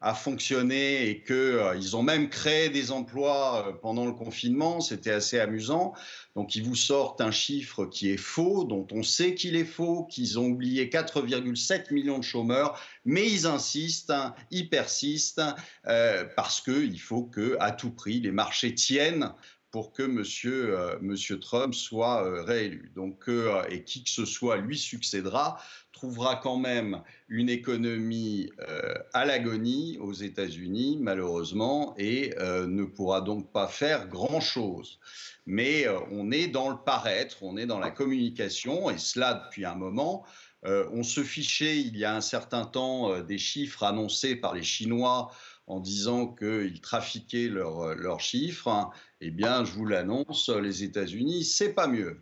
a 0.00 0.14
fonctionné 0.14 1.08
et 1.08 1.22
qu'ils 1.22 1.34
euh, 1.34 1.94
ont 1.94 2.02
même 2.02 2.28
créé 2.28 2.68
des 2.68 2.92
emplois 2.92 3.66
euh, 3.66 3.72
pendant 3.72 4.04
le 4.04 4.12
confinement. 4.12 4.80
C'était 4.80 5.10
assez 5.10 5.40
amusant. 5.40 5.94
Donc 6.34 6.54
ils 6.54 6.62
vous 6.62 6.76
sortent 6.76 7.20
un 7.22 7.30
chiffre 7.30 7.86
qui 7.86 8.10
est 8.10 8.18
faux, 8.18 8.64
dont 8.64 8.86
on 8.92 9.02
sait 9.02 9.34
qu'il 9.34 9.56
est 9.56 9.64
faux, 9.64 10.04
qu'ils 10.04 10.38
ont 10.38 10.46
oublié 10.46 10.90
4,7 10.90 11.92
millions 11.94 12.18
de 12.18 12.24
chômeurs, 12.24 12.78
mais 13.06 13.26
ils 13.28 13.46
insistent, 13.46 14.10
hein, 14.10 14.34
ils 14.50 14.68
persistent, 14.68 15.42
euh, 15.86 16.24
parce 16.36 16.60
qu'il 16.60 17.00
faut 17.00 17.22
que 17.22 17.56
à 17.58 17.72
tout 17.72 17.90
prix 17.90 18.20
les 18.20 18.32
marchés 18.32 18.74
tiennent 18.74 19.32
pour 19.70 19.92
que 19.92 20.02
monsieur, 20.02 20.76
monsieur 21.00 21.38
Trump 21.38 21.74
soit 21.74 22.44
réélu. 22.44 22.92
Donc, 22.94 23.28
et 23.68 23.84
qui 23.84 24.04
que 24.04 24.10
ce 24.10 24.24
soit 24.24 24.56
lui 24.56 24.78
succédera, 24.78 25.58
trouvera 25.96 26.36
quand 26.36 26.58
même 26.58 27.02
une 27.28 27.48
économie 27.48 28.50
euh, 28.68 28.94
à 29.14 29.24
l'agonie 29.24 29.96
aux 29.98 30.12
États-Unis, 30.12 30.98
malheureusement, 31.00 31.94
et 31.96 32.34
euh, 32.38 32.66
ne 32.66 32.84
pourra 32.84 33.22
donc 33.22 33.50
pas 33.50 33.66
faire 33.66 34.06
grand-chose. 34.06 34.98
Mais 35.46 35.86
euh, 35.86 35.98
on 36.10 36.30
est 36.30 36.48
dans 36.48 36.68
le 36.68 36.76
paraître, 36.76 37.38
on 37.42 37.56
est 37.56 37.64
dans 37.64 37.78
la 37.78 37.90
communication, 37.90 38.90
et 38.90 38.98
cela 38.98 39.34
depuis 39.34 39.64
un 39.64 39.74
moment. 39.74 40.24
on 40.64 41.04
se 41.04 41.22
fichait 41.22 41.78
il 41.78 41.96
y 41.96 42.04
a 42.04 42.14
un 42.14 42.20
certain 42.20 42.64
temps 42.64 43.20
des 43.22 43.38
chiffres 43.38 43.84
annoncés 43.84 44.34
par 44.34 44.52
les 44.52 44.64
Chinois 44.64 45.30
en 45.66 45.80
disant 45.80 46.28
qu'ils 46.28 46.80
trafiquaient 46.80 47.48
leurs 47.48 48.20
chiffres, 48.20 48.90
eh 49.20 49.30
bien, 49.30 49.64
je 49.64 49.72
vous 49.72 49.86
l'annonce, 49.86 50.48
les 50.48 50.84
États-Unis, 50.84 51.44
c'est 51.44 51.74
pas 51.74 51.86
mieux. 51.88 52.20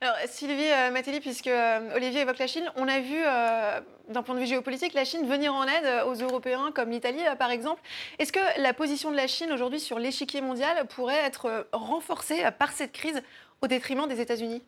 Alors, 0.00 0.14
Sylvie 0.26 0.70
euh, 0.70 1.20
puisque 1.20 1.46
euh, 1.46 1.94
Olivier 1.94 2.20
évoque 2.20 2.38
la 2.38 2.46
Chine, 2.46 2.70
on 2.76 2.86
a 2.86 3.00
vu, 3.00 3.16
euh, 3.16 3.80
d'un 4.08 4.22
point 4.22 4.34
de 4.34 4.40
vue 4.40 4.46
géopolitique, 4.46 4.92
la 4.94 5.04
Chine 5.04 5.26
venir 5.26 5.54
en 5.54 5.64
aide 5.64 6.04
aux 6.06 6.14
Européens, 6.14 6.70
comme 6.74 6.90
l'Italie, 6.90 7.22
par 7.38 7.50
exemple. 7.50 7.80
Est-ce 8.18 8.32
que 8.32 8.60
la 8.60 8.74
position 8.74 9.10
de 9.10 9.16
la 9.16 9.26
Chine 9.26 9.52
aujourd'hui 9.52 9.80
sur 9.80 9.98
l'échiquier 9.98 10.40
mondial 10.40 10.86
pourrait 10.86 11.24
être 11.24 11.68
renforcée 11.72 12.42
par 12.58 12.72
cette 12.72 12.92
crise 12.92 13.22
au 13.62 13.66
détriment 13.66 14.06
des 14.06 14.20
États-Unis? 14.20 14.62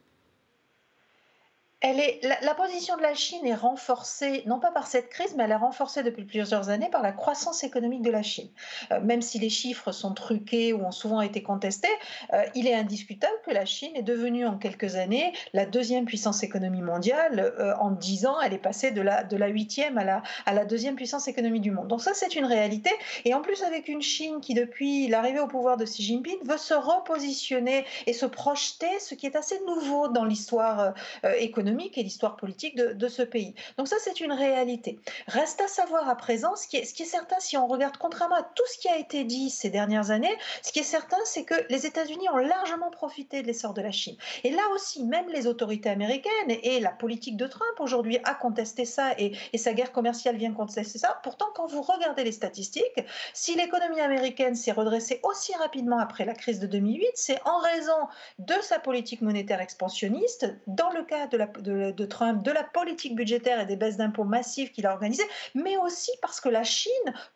La, 1.82 2.54
position 2.54 2.96
de 2.96 3.02
la 3.02 3.14
Chine 3.14 3.46
est 3.46 3.54
renforcée, 3.54 4.42
non 4.46 4.58
pas 4.58 4.72
par 4.72 4.88
cette 4.88 5.08
crise, 5.10 5.34
mais 5.36 5.44
elle 5.44 5.52
est 5.52 5.56
renforcée 5.56 6.02
depuis 6.02 6.24
plusieurs 6.24 6.70
années 6.70 6.90
par 6.90 7.02
la 7.02 7.12
croissance 7.12 7.62
économique 7.62 8.02
de 8.02 8.10
la 8.10 8.22
Chine. 8.22 8.48
Euh, 8.90 9.00
même 9.00 9.22
si 9.22 9.38
les 9.38 9.48
chiffres 9.48 9.92
sont 9.92 10.12
truqués 10.12 10.72
ou 10.72 10.84
ont 10.84 10.90
souvent 10.90 11.20
été 11.20 11.42
contestés, 11.42 11.88
euh, 12.32 12.42
il 12.56 12.66
est 12.66 12.74
indiscutable 12.74 13.34
que 13.46 13.52
la 13.52 13.64
Chine 13.64 13.92
est 13.94 14.02
devenue 14.02 14.44
en 14.44 14.58
quelques 14.58 14.96
années 14.96 15.32
la 15.52 15.66
deuxième 15.66 16.04
puissance 16.04 16.42
économique 16.42 16.82
mondiale. 16.82 17.54
Euh, 17.58 17.74
en 17.78 17.92
dix 17.92 18.26
ans, 18.26 18.40
elle 18.40 18.54
est 18.54 18.58
passée 18.58 18.90
de 18.90 19.00
la, 19.00 19.48
huitième 19.48 19.98
à 19.98 20.52
la 20.52 20.64
deuxième 20.64 20.96
puissance 20.96 21.28
économique 21.28 21.62
du 21.62 21.70
monde. 21.70 21.86
Donc 21.86 22.02
ça, 22.02 22.12
c'est 22.12 22.34
une 22.34 22.44
réalité. 22.44 22.90
Et 23.24 23.34
en 23.34 23.40
plus, 23.40 23.62
avec 23.62 23.88
une 23.88 24.02
Chine 24.02 24.40
qui, 24.40 24.54
depuis 24.54 25.06
l'arrivée 25.06 25.38
au 25.38 25.46
pouvoir 25.46 25.76
de 25.76 25.84
Xi 25.84 26.02
Jinping, 26.02 26.38
veut 26.44 26.58
se 26.58 26.74
repositionner 26.74 27.84
et 28.06 28.12
se 28.12 28.26
projeter, 28.26 28.98
ce 28.98 29.14
qui 29.14 29.26
est 29.26 29.36
assez 29.36 29.60
nouveau 29.64 30.08
dans 30.08 30.24
l'histoire 30.24 30.94
économique 31.38 31.67
et 31.68 32.02
l'histoire 32.02 32.36
politique 32.36 32.76
de, 32.76 33.08
ce 33.08 33.22
pays. 33.22 33.54
Donc 33.76 33.88
ça, 33.88 33.96
c'est 34.00 34.20
une 34.20 34.32
réalité. 34.32 34.98
Reste 35.26 35.60
à 35.60 35.68
savoir 35.68 36.08
à 36.08 36.16
présent, 36.16 36.56
ce 36.56 36.66
qui, 36.66 36.76
est, 36.76 36.84
ce 36.84 36.92
qui 36.92 37.02
est 37.02 37.06
certain, 37.06 37.36
si 37.40 37.56
on 37.56 37.66
regarde 37.66 37.96
contrairement 37.96 38.36
à 38.36 38.42
tout 38.42 38.64
ce 38.72 38.78
qui 38.78 38.88
a 38.88 38.98
été 38.98 39.24
dit 39.24 39.50
ces 39.50 39.70
dernières 39.70 40.10
années, 40.10 40.34
ce 40.62 40.72
qui 40.72 40.80
est 40.80 40.84
certain, 40.84 41.16
c'est 41.24 41.44
que 41.44 41.54
les 41.70 41.86
États-Unis 41.86 42.28
ont 42.30 42.36
largement 42.36 42.90
profité 42.90 43.42
de 43.42 43.46
l'essor 43.46 43.74
de 43.74 43.80
la 43.80 43.90
Chine. 43.90 44.16
Et 44.44 44.50
là 44.50 44.62
aussi, 44.74 45.04
même 45.04 45.28
les 45.30 45.46
autorités 45.46 45.88
américaines 45.88 46.30
et 46.48 46.80
la 46.80 46.90
politique 46.90 47.36
de 47.36 47.46
Trump 47.46 47.80
aujourd'hui 47.80 48.18
a 48.24 48.34
contesté 48.34 48.84
ça 48.84 49.12
et, 49.18 49.32
et 49.52 49.58
sa 49.58 49.72
guerre 49.72 49.92
commerciale 49.92 50.36
vient 50.36 50.52
contester 50.52 50.98
ça. 50.98 51.20
Pourtant, 51.22 51.46
quand 51.54 51.66
vous 51.66 51.82
regardez 51.82 52.24
les 52.24 52.32
statistiques, 52.32 53.00
si 53.32 53.54
l'économie 53.54 54.00
américaine 54.00 54.54
s'est 54.54 54.72
redressée 54.72 55.20
aussi 55.22 55.54
rapidement 55.54 55.98
après 55.98 56.24
la 56.24 56.34
crise 56.34 56.60
de 56.60 56.66
2008, 56.66 57.06
c'est 57.14 57.40
en 57.46 57.58
raison 57.58 58.08
de 58.38 58.54
sa 58.62 58.78
politique 58.78 59.22
monétaire 59.22 59.60
expansionniste, 59.60 60.46
dans 60.66 60.90
le 60.90 61.02
cas 61.04 61.26
de 61.26 61.36
la, 61.36 61.48
de, 61.62 62.04
Trump, 62.04 62.42
de 62.42 62.50
la 62.50 62.64
politique 62.64 63.14
budgétaire 63.14 63.60
et 63.60 63.66
des 63.66 63.76
baisses 63.76 63.96
d'impôts 63.96 64.24
massives 64.24 64.70
qu'il 64.70 64.86
a 64.86 64.92
organisées, 64.92 65.28
mais 65.54 65.76
aussi 65.76 66.10
parce 66.22 66.40
que 66.40 66.48
la 66.48 66.64
Chine 66.64 66.92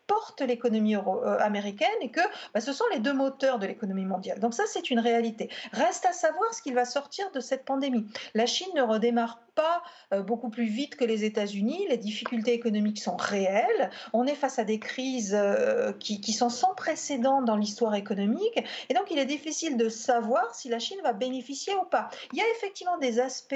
porte 0.07 0.41
l'économie 0.41 0.97
euh, 0.97 1.39
américaine 1.39 1.89
et 2.01 2.11
que 2.11 2.21
bah, 2.55 2.61
ce 2.61 2.73
sont 2.73 2.85
les 2.93 2.99
deux 2.99 3.13
moteurs 3.13 3.59
de 3.59 3.67
l'économie 3.67 4.05
mondiale. 4.05 4.41
Donc 4.41 4.55
ça, 4.55 4.65
c'est 4.67 4.91
une 4.91 5.01
réalité. 5.01 5.49
Reste 5.73 6.07
à 6.07 6.13
savoir 6.13 6.53
ce 6.55 6.63
qu'il 6.63 6.75
va 6.75 6.85
sortir 6.85 7.31
de 7.33 7.41
cette 7.41 7.65
pandémie. 7.65 8.07
La 8.35 8.47
Chine 8.47 8.69
ne 8.75 8.83
redémarre 8.83 9.41
pas 9.55 9.83
euh, 10.13 10.23
beaucoup 10.23 10.51
plus 10.51 10.67
vite 10.67 10.97
que 10.97 11.05
les 11.05 11.25
États-Unis. 11.25 11.87
Les 11.89 11.99
difficultés 11.99 12.53
économiques 12.53 13.01
sont 13.01 13.17
réelles. 13.17 13.91
On 14.13 14.27
est 14.27 14.35
face 14.35 14.59
à 14.59 14.65
des 14.65 14.79
crises 14.79 15.37
euh, 15.39 15.93
qui, 15.93 16.21
qui 16.21 16.33
sont 16.33 16.49
sans 16.49 16.75
précédent 16.75 17.43
dans 17.43 17.57
l'histoire 17.57 17.95
économique. 17.95 18.65
Et 18.89 18.95
donc, 18.95 19.11
il 19.11 19.19
est 19.19 19.27
difficile 19.27 19.77
de 19.77 19.89
savoir 19.89 20.55
si 20.55 20.69
la 20.69 20.79
Chine 20.79 20.99
va 21.03 21.13
bénéficier 21.13 21.75
ou 21.75 21.85
pas. 21.85 22.09
Il 22.33 22.39
y 22.39 22.43
a 22.43 22.51
effectivement 22.57 22.99
des 22.99 23.21
aspects 23.21 23.55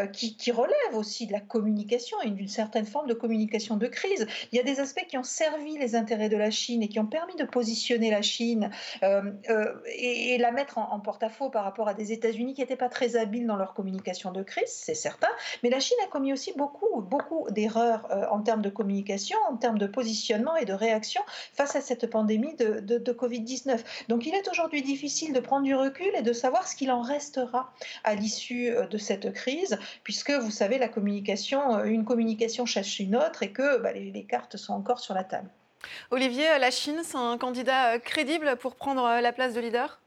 euh, 0.00 0.06
qui, 0.06 0.36
qui, 0.36 0.50
relèvent 0.50 0.94
aussi 0.94 1.26
de 1.26 1.32
la 1.32 1.40
communication 1.40 2.20
et 2.22 2.30
d'une 2.30 2.48
certaine 2.48 2.86
forme 2.86 3.06
de 3.06 3.14
communication 3.14 3.76
de 3.76 3.86
crise. 3.86 4.26
Il 4.52 4.56
y 4.56 4.60
a 4.60 4.64
des 4.64 4.80
aspects 4.80 5.06
qui 5.08 5.16
ont 5.16 5.22
servi 5.22 5.78
les 5.78 5.94
intérêts 5.94 6.28
de 6.28 6.36
la 6.36 6.50
Chine 6.50 6.82
et 6.82 6.88
qui 6.88 6.98
ont 6.98 7.06
permis 7.06 7.34
de 7.36 7.44
positionner 7.44 8.10
la 8.10 8.22
Chine 8.22 8.70
et, 9.02 10.38
la 10.38 10.52
mettre 10.52 10.78
en, 10.78 11.00
porte-à-faux 11.00 11.50
par 11.50 11.64
rapport 11.64 11.88
à 11.88 11.94
des 11.94 12.12
États-Unis 12.12 12.54
qui 12.54 12.60
n'étaient 12.60 12.76
pas 12.76 12.88
très 12.88 13.16
habiles 13.16 13.46
dans 13.46 13.56
leur 13.56 13.74
communication 13.74 14.32
de 14.32 14.42
crise, 14.42 14.68
c'est 14.68 14.94
certain. 14.94 15.28
Mais 15.62 15.70
la 15.70 15.80
Chine 15.80 15.96
a 16.04 16.06
commis 16.08 16.32
aussi 16.32 16.52
beaucoup, 16.56 17.00
beaucoup 17.00 17.46
d'erreurs 17.50 18.08
euh, 18.10 18.26
en 18.30 18.40
termes 18.40 18.62
de 18.62 18.70
communication, 18.70 19.38
en 19.48 19.56
termes 19.56 19.78
de 19.78 19.86
positionnement 19.86 20.56
et 20.56 20.64
de 20.64 20.72
réaction 20.72 21.22
face 21.52 21.76
à 21.76 21.80
cette 21.80 22.08
pandémie 22.08 22.54
de, 22.56 22.80
de, 22.80 23.12
Covid-19. 23.12 23.80
Donc 24.08 24.26
il 24.26 24.34
est 24.34 24.48
aujourd'hui 24.48 24.82
difficile 24.82 25.32
de 25.32 25.40
prendre 25.40 25.64
du 25.64 25.74
recul 25.74 26.10
et 26.14 26.22
de 26.22 26.32
savoir 26.32 26.66
ce 26.66 26.76
qu'il 26.76 26.90
en 26.90 27.02
restera 27.02 27.72
à 28.04 28.14
l'issue 28.14 28.70
euh, 28.70 28.86
de 28.86 28.98
cette 28.98 29.32
crise, 29.32 29.78
puisque 30.04 30.30
vous 30.30 30.50
savez, 30.50 30.78
la 30.78 30.88
communication, 30.88 31.76
euh, 31.76 31.84
une 31.84 32.04
communication 32.04 32.66
cherche 32.66 32.98
une 33.00 33.16
autre 33.16 33.42
et 33.42 33.52
que 33.52 33.78
bah, 33.78 33.92
les, 33.92 34.10
les 34.10 34.24
cartes 34.24 34.56
sont 34.56 34.72
encore 34.72 35.00
sur 35.00 35.14
la 35.14 35.24
table. 35.24 35.50
Olivier, 36.10 36.46
la 36.58 36.70
Chine, 36.70 37.00
c'est 37.02 37.16
un 37.16 37.38
candidat 37.38 37.98
crédible 37.98 38.56
pour 38.60 38.76
prendre 38.76 39.02
la 39.20 39.32
place 39.32 39.54
de 39.54 39.60
leader? 39.60 40.00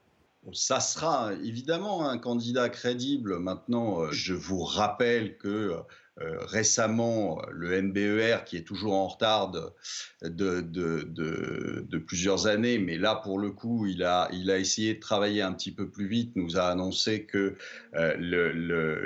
Ça 0.52 0.82
sera 0.82 1.32
évidemment 1.44 2.08
un 2.08 2.18
candidat 2.18 2.68
crédible. 2.70 3.40
Maintenant, 3.40 4.02
euh, 4.02 4.12
je 4.12 4.34
vous 4.34 4.64
rappelle 4.64 5.38
que 5.38 5.48
euh, 5.48 5.78
récemment, 6.18 7.42
le 7.52 7.82
NBER, 7.82 8.44
qui 8.46 8.58
est 8.58 8.64
toujours 8.64 8.94
en 8.94 9.08
retard 9.08 9.52
de, 10.22 11.98
plusieurs 12.06 12.48
années, 12.48 12.78
mais 12.78 12.98
là, 12.98 13.16
pour 13.16 13.40
le 13.40 13.50
coup, 13.52 13.88
il 13.88 14.04
a, 14.04 14.30
essayé 14.32 14.94
de 14.96 15.00
travailler 15.00 15.42
un 15.42 15.54
petit 15.54 15.74
peu 15.74 15.90
plus 15.90 16.08
vite, 16.08 16.36
nous 16.36 16.58
a 16.58 16.66
annoncé 16.68 17.26
que 17.26 17.58
euh, 17.96 18.16
le, 18.18 19.04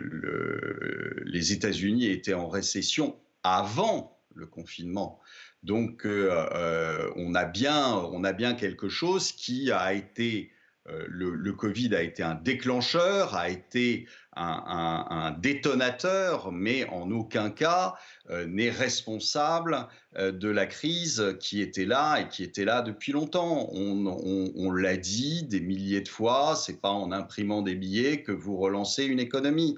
les 1.25 1.53
États-Unis 1.53 2.07
étaient 2.07 2.33
en 2.33 2.49
récession 2.49 3.15
avant 3.43 4.19
le 4.35 4.45
confinement. 4.45 5.21
Donc, 5.63 6.05
on, 6.05 7.35
a 7.35 7.45
bien, 7.45 7.95
on 7.95 8.23
a 8.23 8.33
bien 8.33 8.53
quelque 8.53 8.89
chose 8.89 9.31
qui 9.31 9.71
a 9.71 9.93
été 9.93 10.51
euh, 10.89 11.05
le, 11.09 11.51
Covid 11.53 11.95
a 11.95 12.01
été 12.01 12.23
un 12.23 12.35
déclencheur, 12.35 13.35
a 13.35 13.49
été 13.49 14.07
un, 14.39 15.35
détonateur, 15.39 16.51
mais 16.51 16.87
en 16.89 17.09
aucun 17.09 17.49
cas 17.49 17.95
euh, 18.29 18.45
n'est 18.45 18.69
responsable 18.69 19.87
euh, 20.15 20.31
de 20.31 20.47
la 20.47 20.67
crise 20.67 21.35
qui 21.39 21.59
était 21.59 21.85
là 21.85 22.19
et 22.19 22.27
qui 22.29 22.43
était 22.43 22.63
là 22.63 22.83
depuis 22.83 23.11
longtemps. 23.11 23.67
On, 23.73 24.71
l'a 24.71 24.95
dit 24.95 25.43
des 25.43 25.59
milliers 25.59 26.01
de 26.01 26.07
fois, 26.07 26.55
c'est 26.55 26.79
pas 26.79 26.91
en 26.91 27.11
imprimant 27.11 27.63
des 27.63 27.73
billets 27.73 28.21
que 28.21 28.31
vous 28.31 28.57
relancez 28.57 29.05
une 29.05 29.19
économie. 29.19 29.75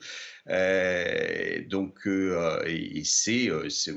donc, 1.67 2.05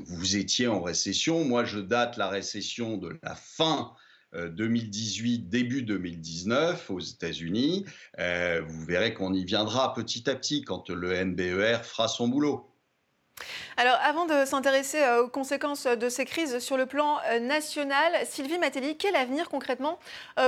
vous 0.07 0.35
étiez 0.37 0.67
en 0.67 0.81
récession. 0.81 1.43
Moi, 1.43 1.65
je 1.65 1.79
date 1.79 2.15
la 2.15 2.29
récession 2.29 2.95
de 2.97 3.17
la 3.21 3.35
fin 3.35 3.93
2018, 4.33 5.45
euh, 5.45 5.49
début 5.49 5.83
2019 5.83 6.89
aux 6.89 6.99
États-Unis. 6.99 7.85
Euh, 8.19 8.61
vous 8.65 8.85
verrez 8.85 9.13
qu'on 9.13 9.33
y 9.33 9.43
viendra 9.43 9.93
petit 9.93 10.29
à 10.29 10.35
petit 10.35 10.63
quand 10.63 10.89
le 10.89 11.23
NBER 11.23 11.79
fera 11.83 12.07
son 12.07 12.27
boulot. 12.27 12.69
Alors, 13.77 13.97
avant 14.03 14.25
de 14.25 14.45
s'intéresser 14.45 15.01
euh, 15.01 15.23
aux 15.23 15.27
conséquences 15.27 15.87
de 15.87 16.07
ces 16.07 16.25
crises 16.25 16.59
sur 16.59 16.77
le 16.77 16.85
plan 16.85 17.17
national, 17.41 18.13
Sylvie 18.25 18.59
Matelli, 18.59 18.95
quel 18.97 19.15
avenir 19.15 19.49
concrètement 19.49 19.99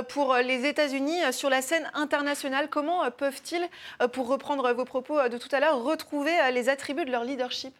pour 0.09 0.35
les 0.35 0.65
États-Unis 0.65 1.19
sur 1.31 1.49
la 1.49 1.61
scène 1.61 1.89
internationale? 1.95 2.69
Comment 2.69 3.09
peuvent-ils, 3.11 3.67
pour 4.13 4.27
reprendre 4.27 4.71
vos 4.73 4.85
propos 4.85 5.27
de 5.29 5.37
tout 5.37 5.49
à 5.51 5.59
l'heure, 5.59 5.83
retrouver 5.83 6.33
les 6.53 6.69
attributs 6.69 7.05
de 7.05 7.11
leur 7.11 7.23
leadership? 7.23 7.73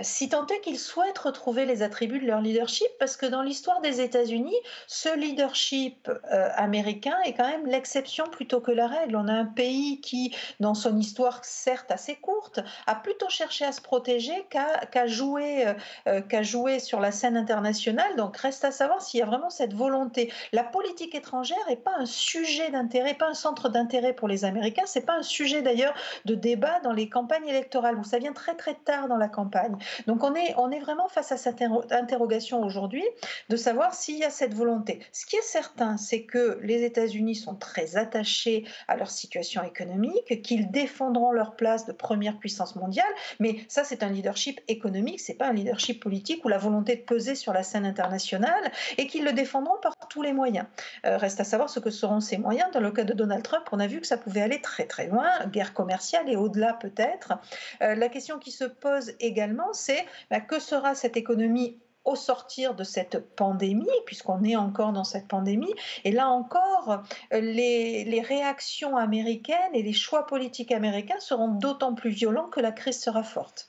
Si 0.00 0.30
tant 0.30 0.46
est 0.46 0.60
qu'ils 0.60 0.78
souhaitent 0.78 1.18
retrouver 1.18 1.66
les 1.66 1.82
attributs 1.82 2.18
de 2.18 2.26
leur 2.26 2.40
leadership, 2.40 2.88
parce 2.98 3.18
que 3.18 3.26
dans 3.26 3.42
l'histoire 3.42 3.82
des 3.82 4.00
États-Unis, 4.00 4.56
ce 4.86 5.14
leadership 5.14 6.08
euh, 6.08 6.48
américain 6.56 7.16
est 7.26 7.34
quand 7.34 7.46
même 7.46 7.66
l'exception 7.66 8.24
plutôt 8.24 8.60
que 8.60 8.70
la 8.70 8.86
règle. 8.86 9.16
On 9.16 9.28
a 9.28 9.34
un 9.34 9.44
pays 9.44 10.00
qui, 10.00 10.34
dans 10.60 10.74
son 10.74 10.96
histoire 10.96 11.44
certes 11.44 11.90
assez 11.90 12.16
courte, 12.16 12.60
a 12.86 12.94
plutôt 12.94 13.28
cherché 13.28 13.66
à 13.66 13.72
se 13.72 13.82
protéger 13.82 14.46
qu'à 14.48 15.06
jouer, 15.06 15.66
euh, 16.06 16.22
euh, 16.32 16.42
jouer 16.42 16.78
sur 16.78 16.98
la 16.98 17.12
scène 17.12 17.36
internationale. 17.36 18.16
Donc 18.16 18.38
reste 18.38 18.64
à 18.64 18.70
savoir 18.70 19.02
s'il 19.02 19.20
y 19.20 19.22
a 19.22 19.26
vraiment 19.26 19.50
cette 19.50 19.74
volonté. 19.74 20.32
La 20.52 20.64
politique 20.64 21.14
étrangère 21.14 21.58
n'est 21.68 21.76
pas 21.76 21.94
un 21.98 22.06
sujet 22.06 22.70
d'intérêt, 22.70 23.12
pas 23.12 23.28
un 23.28 23.34
centre 23.34 23.68
d'intérêt 23.68 24.14
pour 24.14 24.28
les 24.28 24.46
Américains. 24.46 24.84
C'est 24.86 25.04
pas 25.04 25.16
un 25.16 25.22
sujet 25.22 25.60
d'ailleurs 25.60 25.94
de 26.24 26.34
débat 26.34 26.80
dans 26.80 26.92
les 26.92 27.10
campagnes 27.10 27.46
électorales 27.46 27.98
où 27.98 28.04
ça 28.04 28.18
vient 28.18 28.32
très 28.32 28.54
très 28.54 28.74
tard 28.74 29.08
dans 29.08 29.18
la 29.18 29.28
campagne. 29.28 29.76
Donc 30.06 30.24
on 30.24 30.34
est, 30.34 30.54
on 30.56 30.70
est 30.70 30.80
vraiment 30.80 31.08
face 31.08 31.32
à 31.32 31.36
cette 31.36 31.62
interrogation 31.90 32.62
aujourd'hui 32.62 33.04
de 33.48 33.56
savoir 33.56 33.94
s'il 33.94 34.18
y 34.18 34.24
a 34.24 34.30
cette 34.30 34.54
volonté. 34.54 35.00
Ce 35.12 35.26
qui 35.26 35.36
est 35.36 35.42
certain, 35.42 35.96
c'est 35.96 36.22
que 36.22 36.58
les 36.62 36.84
États-Unis 36.84 37.36
sont 37.36 37.54
très 37.54 37.96
attachés 37.96 38.64
à 38.88 38.96
leur 38.96 39.10
situation 39.10 39.62
économique, 39.62 40.42
qu'ils 40.42 40.70
défendront 40.70 41.32
leur 41.32 41.56
place 41.56 41.86
de 41.86 41.92
première 41.92 42.38
puissance 42.38 42.76
mondiale, 42.76 43.12
mais 43.38 43.56
ça 43.68 43.84
c'est 43.84 44.02
un 44.02 44.08
leadership 44.08 44.60
économique, 44.68 45.20
c'est 45.20 45.34
pas 45.34 45.48
un 45.48 45.52
leadership 45.52 46.02
politique 46.02 46.44
ou 46.44 46.48
la 46.48 46.58
volonté 46.58 46.96
de 46.96 47.02
peser 47.02 47.34
sur 47.34 47.52
la 47.52 47.62
scène 47.62 47.86
internationale 47.86 48.70
et 48.98 49.06
qu'ils 49.06 49.24
le 49.24 49.32
défendront 49.32 49.78
par 49.80 49.94
tous 50.08 50.22
les 50.22 50.32
moyens. 50.32 50.66
Euh, 51.06 51.16
reste 51.16 51.40
à 51.40 51.44
savoir 51.44 51.70
ce 51.70 51.80
que 51.80 51.90
seront 51.90 52.20
ces 52.20 52.38
moyens. 52.38 52.70
Dans 52.72 52.80
le 52.80 52.90
cas 52.90 53.04
de 53.04 53.12
Donald 53.12 53.42
Trump, 53.42 53.64
on 53.72 53.80
a 53.80 53.86
vu 53.86 54.00
que 54.00 54.06
ça 54.06 54.16
pouvait 54.16 54.42
aller 54.42 54.60
très 54.60 54.84
très 54.84 55.06
loin, 55.06 55.28
guerre 55.46 55.74
commerciale 55.74 56.28
et 56.28 56.36
au-delà 56.36 56.74
peut-être. 56.74 57.34
Euh, 57.82 57.94
la 57.94 58.08
question 58.08 58.38
qui 58.38 58.50
se 58.50 58.64
pose 58.64 59.12
également, 59.20 59.71
c'est 59.72 60.06
bah, 60.30 60.40
que 60.40 60.58
sera 60.58 60.94
cette 60.94 61.16
économie 61.16 61.78
au 62.04 62.16
sortir 62.16 62.74
de 62.74 62.82
cette 62.82 63.34
pandémie, 63.36 63.86
puisqu'on 64.06 64.42
est 64.42 64.56
encore 64.56 64.92
dans 64.92 65.04
cette 65.04 65.28
pandémie. 65.28 65.72
Et 66.04 66.10
là 66.10 66.28
encore, 66.28 67.02
les, 67.30 68.04
les, 68.04 68.20
réactions 68.20 68.96
américaines 68.96 69.72
et 69.72 69.82
les 69.82 69.92
choix 69.92 70.26
politiques 70.26 70.72
américains 70.72 71.20
seront 71.20 71.48
d'autant 71.48 71.94
plus 71.94 72.10
violents 72.10 72.48
que 72.48 72.60
la 72.60 72.72
crise 72.72 73.00
sera 73.00 73.22
forte. 73.22 73.68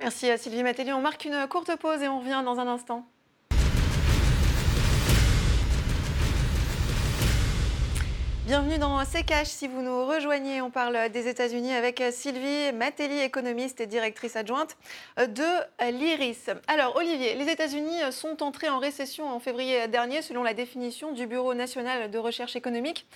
Merci 0.00 0.30
à 0.30 0.36
Sylvie 0.36 0.62
Matéli. 0.62 0.92
On 0.92 1.00
marque 1.00 1.24
une 1.24 1.46
courte 1.48 1.74
pause 1.76 2.02
et 2.02 2.08
on 2.08 2.18
revient 2.18 2.42
dans 2.44 2.58
un 2.58 2.66
instant. 2.66 3.06
Bienvenue 8.46 8.76
dans 8.76 9.02
CKH. 9.02 9.46
Si 9.46 9.68
vous 9.68 9.80
nous 9.80 10.04
rejoignez, 10.04 10.60
on 10.60 10.68
parle 10.68 11.08
des 11.08 11.28
États-Unis 11.28 11.72
avec 11.72 12.02
Sylvie 12.12 12.74
Matelli, 12.74 13.20
économiste 13.20 13.80
et 13.80 13.86
directrice 13.86 14.36
adjointe 14.36 14.76
de 15.16 15.90
l'IRIS. 15.90 16.50
Alors, 16.66 16.94
Olivier, 16.96 17.36
les 17.36 17.50
États-Unis 17.50 18.00
sont 18.10 18.42
entrés 18.42 18.68
en 18.68 18.80
récession 18.80 19.30
en 19.30 19.40
février 19.40 19.88
dernier, 19.88 20.20
selon 20.20 20.42
la 20.42 20.52
définition 20.52 21.12
du 21.12 21.26
Bureau 21.26 21.54
national 21.54 22.10
de 22.10 22.18
recherche 22.18 22.54
économique. 22.54 23.06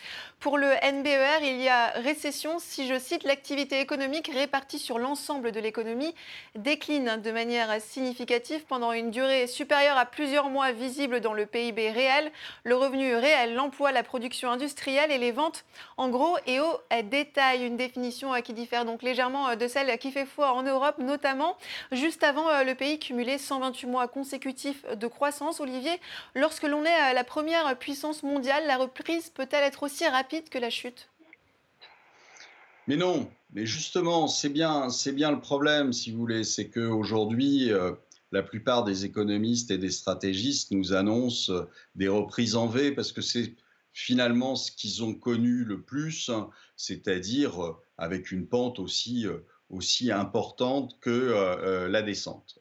Pour 0.40 0.56
le 0.56 0.68
NBER, 0.68 1.42
il 1.42 1.60
y 1.60 1.68
a 1.68 1.88
récession 1.96 2.58
si, 2.58 2.88
je 2.88 2.98
cite, 2.98 3.24
l'activité 3.24 3.80
économique 3.80 4.30
répartie 4.32 4.78
sur 4.78 4.98
l'ensemble 4.98 5.52
de 5.52 5.60
l'économie 5.60 6.14
décline 6.54 7.20
de 7.22 7.30
manière 7.32 7.82
significative 7.82 8.64
pendant 8.66 8.92
une 8.92 9.10
durée 9.10 9.46
supérieure 9.46 9.98
à 9.98 10.06
plusieurs 10.06 10.48
mois 10.48 10.72
visible 10.72 11.20
dans 11.20 11.34
le 11.34 11.44
PIB 11.44 11.90
réel, 11.90 12.32
le 12.64 12.76
revenu 12.76 13.14
réel, 13.14 13.54
l'emploi, 13.54 13.92
la 13.92 14.02
production 14.02 14.50
industrielle 14.50 15.12
et 15.12 15.17
les 15.18 15.32
ventes 15.32 15.64
en 15.96 16.08
gros 16.08 16.36
et 16.46 16.60
au 16.60 16.80
détail. 17.04 17.64
Une 17.64 17.76
définition 17.76 18.34
euh, 18.34 18.40
qui 18.40 18.52
diffère 18.52 18.84
donc 18.84 19.02
légèrement 19.02 19.48
euh, 19.48 19.56
de 19.56 19.68
celle 19.68 19.96
qui 19.98 20.10
fait 20.10 20.26
foi 20.26 20.52
en 20.52 20.62
Europe, 20.62 20.96
notamment 20.98 21.56
juste 21.92 22.22
avant 22.22 22.48
euh, 22.48 22.64
le 22.64 22.74
pays 22.74 22.98
cumulé 22.98 23.38
128 23.38 23.86
mois 23.86 24.08
consécutifs 24.08 24.84
de 24.96 25.06
croissance. 25.06 25.60
Olivier, 25.60 26.00
lorsque 26.34 26.62
l'on 26.62 26.84
est 26.84 27.14
la 27.14 27.24
première 27.24 27.78
puissance 27.78 28.22
mondiale, 28.22 28.64
la 28.66 28.76
reprise 28.76 29.30
peut-elle 29.30 29.64
être 29.64 29.82
aussi 29.82 30.06
rapide 30.06 30.48
que 30.48 30.58
la 30.58 30.70
chute? 30.70 31.08
Mais 32.86 32.96
non, 32.96 33.28
mais 33.52 33.66
justement, 33.66 34.28
c'est 34.28 34.48
bien, 34.48 34.88
c'est 34.88 35.12
bien 35.12 35.30
le 35.30 35.40
problème, 35.40 35.92
si 35.92 36.10
vous 36.10 36.18
voulez, 36.18 36.44
c'est 36.44 36.70
qu'aujourd'hui, 36.70 37.70
la 38.32 38.42
plupart 38.42 38.84
des 38.84 39.04
économistes 39.04 39.70
et 39.70 39.76
des 39.76 39.90
stratégistes 39.90 40.70
nous 40.70 40.94
annoncent 40.94 41.52
des 41.96 42.08
reprises 42.08 42.56
en 42.56 42.66
V 42.66 42.92
parce 42.92 43.12
que 43.12 43.20
c'est 43.20 43.54
finalement 43.98 44.54
ce 44.54 44.70
qu'ils 44.70 45.02
ont 45.02 45.12
connu 45.12 45.64
le 45.64 45.82
plus, 45.82 46.30
c'est-à-dire 46.76 47.64
euh, 47.64 47.76
avec 47.98 48.30
une 48.30 48.46
pente 48.46 48.78
aussi, 48.78 49.26
euh, 49.26 49.40
importante 50.12 50.98
que 51.00 51.10
euh, 51.10 51.88
la 51.88 52.00
descente. 52.00 52.58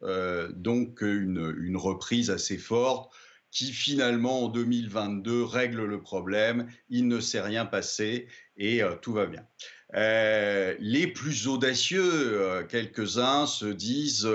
donc 0.56 1.02
une, 1.02 1.78
reprise 1.78 2.32
assez 2.32 2.58
forte 2.58 3.14
qui 3.50 3.72
finalement 3.72 4.46
en 4.46 4.48
2022 4.50 5.44
règle 5.44 5.86
le 5.86 6.02
problème, 6.02 6.68
il 6.90 7.08
ne 7.08 7.22
s'est 7.22 7.40
rien 7.40 7.66
passé 7.66 8.28
et 8.58 8.82
tout 9.02 9.14
va 9.14 9.26
bien. 9.26 9.46
les 9.94 11.08
plus 11.08 11.48
audacieux, 11.48 12.66
quelques-uns, 12.68 13.46
se 13.46 13.68
disent 13.68 14.28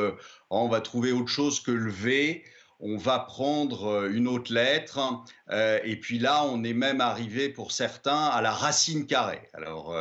on 0.48 0.68
va 0.68 0.80
trouver 0.80 1.12
autre 1.12 1.28
chose 1.28 1.60
que 1.60 1.72
le 1.72 1.90
V 1.90 2.42
on 2.82 2.96
va 2.96 3.20
prendre 3.20 3.84
euh, 3.86 4.10
une 4.12 4.26
autre 4.26 4.52
lettre, 4.52 4.98
euh, 5.50 5.78
et 5.84 5.96
puis 5.96 6.18
là, 6.18 6.44
on 6.44 6.64
est 6.64 6.72
même 6.72 7.00
arrivé 7.00 7.48
pour 7.48 7.70
certains 7.70 8.24
à 8.26 8.42
la 8.42 8.50
racine 8.50 9.06
carrée. 9.06 9.48
Alors, 9.54 9.94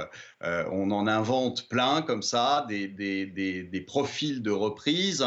euh, 0.44 0.66
on 0.72 0.90
en 0.90 1.08
invente 1.08 1.70
plein 1.70 2.02
comme 2.02 2.24
ça, 2.24 2.66
des, 2.68 2.88
des, 2.88 3.82
profils 3.82 4.42
de 4.42 4.52
reprise. 4.52 5.26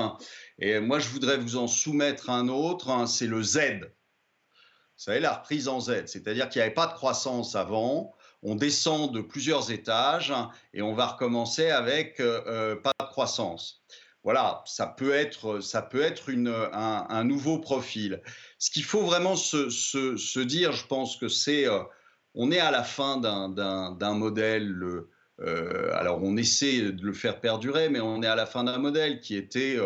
Et 0.58 0.80
moi, 0.80 0.98
je 0.98 1.08
voudrais 1.08 1.36
vous 1.36 1.56
en 1.56 1.68
soumettre 1.68 2.28
un 2.28 2.48
autre, 2.48 2.90
hein, 2.90 3.06
c'est 3.06 3.26
le 3.26 3.42
Z. 3.42 3.58
Vous 3.80 5.02
savez, 5.02 5.20
la 5.20 5.34
reprise 5.34 5.68
en 5.68 5.80
Z, 5.80 6.06
c'est-à-dire 6.06 6.48
qu'il 6.48 6.60
n'y 6.60 6.66
avait 6.66 6.74
pas 6.74 6.86
de 6.86 6.92
croissance 6.92 7.54
avant, 7.54 8.14
on 8.42 8.54
descend 8.54 9.12
de 9.12 9.20
plusieurs 9.20 9.70
étages 9.70 10.32
et 10.72 10.82
on 10.82 10.94
va 10.94 11.06
recommencer 11.06 11.70
avec 11.70 12.18
pas 12.18 12.92
de 13.00 13.06
croissance 13.06 13.84
voilà, 14.24 14.62
ça 14.64 14.86
peut 14.86 15.12
être, 15.12 15.60
ça 15.60 15.82
peut 15.82 16.00
être 16.00 16.30
un, 16.72 17.24
nouveau 17.24 17.58
profil. 17.58 18.22
Ce 18.58 18.70
qu'il 18.70 18.82
faut 18.82 19.02
vraiment 19.02 19.36
se, 19.36 20.40
dire, 20.40 20.72
je 20.72 20.86
pense 20.86 21.18
que 21.18 21.28
c'est, 21.28 21.68
euh, 21.68 21.80
on 22.34 22.50
est 22.50 22.58
à 22.58 22.70
la 22.70 22.82
fin 22.82 23.18
d'un 23.18 24.14
modèle. 24.14 24.74
Euh, 25.40 25.92
alors 25.92 26.22
on 26.22 26.36
essaie 26.36 26.92
de 26.92 27.04
le 27.04 27.12
faire 27.12 27.40
perdurer, 27.40 27.90
mais 27.90 28.00
on 28.00 28.22
est 28.22 28.26
à 28.26 28.36
la 28.36 28.46
fin 28.46 28.64
d'un 28.64 28.78
modèle 28.78 29.20
qui 29.20 29.36
était 29.36 29.76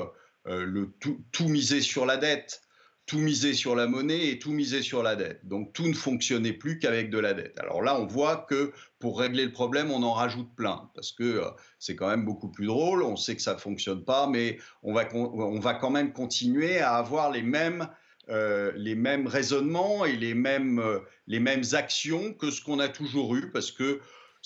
euh, 0.47 0.65
le 0.65 0.93
tout, 1.01 1.49
miser 1.49 1.81
sur 1.81 2.07
la 2.07 2.17
dette 2.17 2.63
tout 3.09 3.19
miser 3.19 3.55
sur 3.55 3.75
la 3.75 3.87
monnaie 3.87 4.29
et 4.29 4.39
tout 4.39 4.53
miser 4.53 4.83
sur 4.83 5.03
la 5.03 5.17
dette. 5.17 5.41
Donc 5.43 5.73
tout 5.73 5.89
ne 5.89 5.95
fonctionnait 5.95 6.53
plus 6.53 6.79
qu'avec 6.79 7.11
de 7.11 7.19
la 7.19 7.33
dette. 7.33 7.59
Alors 7.59 7.83
là, 7.83 7.99
on 7.99 8.07
voit 8.07 8.47
que 8.49 8.73
pour 9.01 9.19
régler 9.19 9.47
le 9.47 9.51
problème, 9.51 9.91
on 9.91 10.03
en 10.03 10.13
rajoute 10.13 10.55
plein, 10.55 10.91
parce 10.95 11.11
que 11.11 11.25
euh, 11.25 11.51
c'est 11.79 11.97
quand 11.97 12.09
même 12.09 12.25
beaucoup 12.25 12.51
plus 12.51 12.67
drôle, 12.67 13.03
on 13.03 13.17
sait 13.17 13.35
que 13.35 13.43
ça 13.43 13.55
ne 13.55 13.59
fonctionne 13.59 14.05
pas, 14.05 14.29
mais 14.29 14.59
on 14.83 14.93
va, 14.93 15.09
on 15.15 15.59
va 15.59 15.75
quand 15.75 15.91
même 15.91 16.13
continuer 16.13 16.81
à 16.81 16.97
avoir 16.97 17.31
les 17.31 17.43
mêmes, 17.43 17.89
euh, 18.29 18.73
les 18.77 18.95
mêmes 18.95 19.27
raisonnements 19.27 20.05
et 20.05 20.15
les 20.15 20.35
mêmes, 20.35 20.79
euh, 20.79 20.99
les 21.27 21.41
mêmes 21.41 21.65
actions 21.73 22.35
que 22.35 22.51
ce 22.51 22.63
qu'on 22.63 22.79
a 22.79 22.89
toujours 22.89 23.35
eu, 23.35 23.51
parce 23.51 23.73
que 23.73 24.01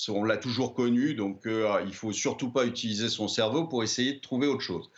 on 0.09 0.25
l'a 0.25 0.37
toujours 0.37 0.75
connu, 0.75 1.15
donc 1.15 1.47
euh, 1.47 1.83
il 1.87 1.95
faut 1.95 2.13
surtout 2.13 2.51
pas 2.51 2.67
utiliser 2.67 3.09
son 3.09 3.29
cerveau 3.29 3.67
pour 3.67 3.83
essayer 3.83 4.15
de 4.15 4.21
trouver 4.21 4.47
autre 4.47 4.63
chose. 4.63 4.91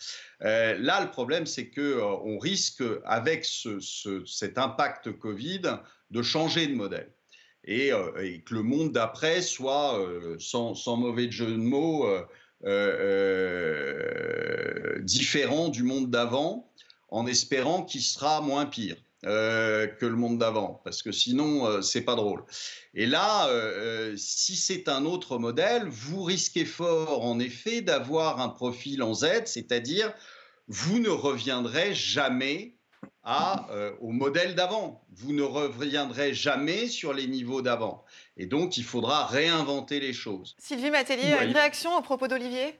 Euh, 0.43 0.77
là, 0.79 1.01
le 1.03 1.11
problème, 1.11 1.47
c'est 1.47 1.69
que 1.69 1.81
euh, 1.81 2.05
on 2.05 2.39
risque, 2.39 2.83
avec 3.05 3.45
cet 3.45 4.59
impact 4.59 5.13
Covid, 5.13 5.63
de 6.11 6.23
changer 6.23 6.67
de 6.67 6.75
modèle. 6.75 7.11
Et, 7.67 7.93
que 8.45 8.55
le 8.55 8.63
monde 8.63 8.93
d'après 8.93 9.41
soit, 9.41 9.99
sans, 10.39 10.97
mauvais 10.99 11.31
jeu 11.31 11.47
de 11.47 11.57
mots, 11.57 12.07
différent 15.01 15.71
du 15.71 15.83
monde 15.83 16.11
d'avant, 16.11 16.71
en 17.09 17.27
espérant 17.27 17.83
qu'il 17.83 18.03
sera 18.03 18.43
moins 18.43 18.67
pire. 18.67 18.97
Euh, 19.27 19.87
que 19.87 20.05
le 20.05 20.17
monde 20.17 20.39
d'avant, 20.39 20.83
parce 20.85 21.03
que 21.03 21.11
sinon, 21.11 21.67
euh, 21.67 21.81
c'est 21.81 22.03
pas 22.03 22.15
drôle. 22.15 22.45
Et 22.93 23.07
là, 23.07 23.49
euh, 23.49 24.15
si 24.19 24.55
c'est 24.55 24.87
un 24.87 25.07
autre 25.07 25.39
modèle, 25.39 25.89
vous 25.89 26.23
risquez 26.23 26.67
fort, 26.67 27.25
en 27.25 27.39
effet, 27.39 27.81
d'avoir 27.81 28.41
un 28.41 28.51
profil 28.51 29.03
en 29.03 29.15
Z, 29.15 29.47
c'est-à-dire 29.47 30.13
vous 30.69 30.99
ne 30.99 31.09
reviendrez 31.09 31.95
jamais 31.95 32.75
à, 33.23 33.67
au 34.01 34.11
modèle 34.11 34.55
d'avant. 34.55 35.07
Vous 35.15 35.33
ne 35.33 35.43
reviendrez 35.43 36.35
jamais 36.35 36.89
sur 36.89 37.15
les 37.15 37.27
niveaux 37.27 37.63
d'avant. 37.63 38.05
Et 38.37 38.47
donc, 38.47 38.77
il 38.77 38.85
faudra 38.85 39.27
réinventer 39.27 40.01
les 40.01 40.13
choses. 40.13 40.55
Sylvie 40.59 40.91
Matélier, 40.91 41.35
une 41.43 41.53
réaction 41.53 41.97
au 41.97 42.03
propos 42.03 42.29
d'Olivier? 42.29 42.79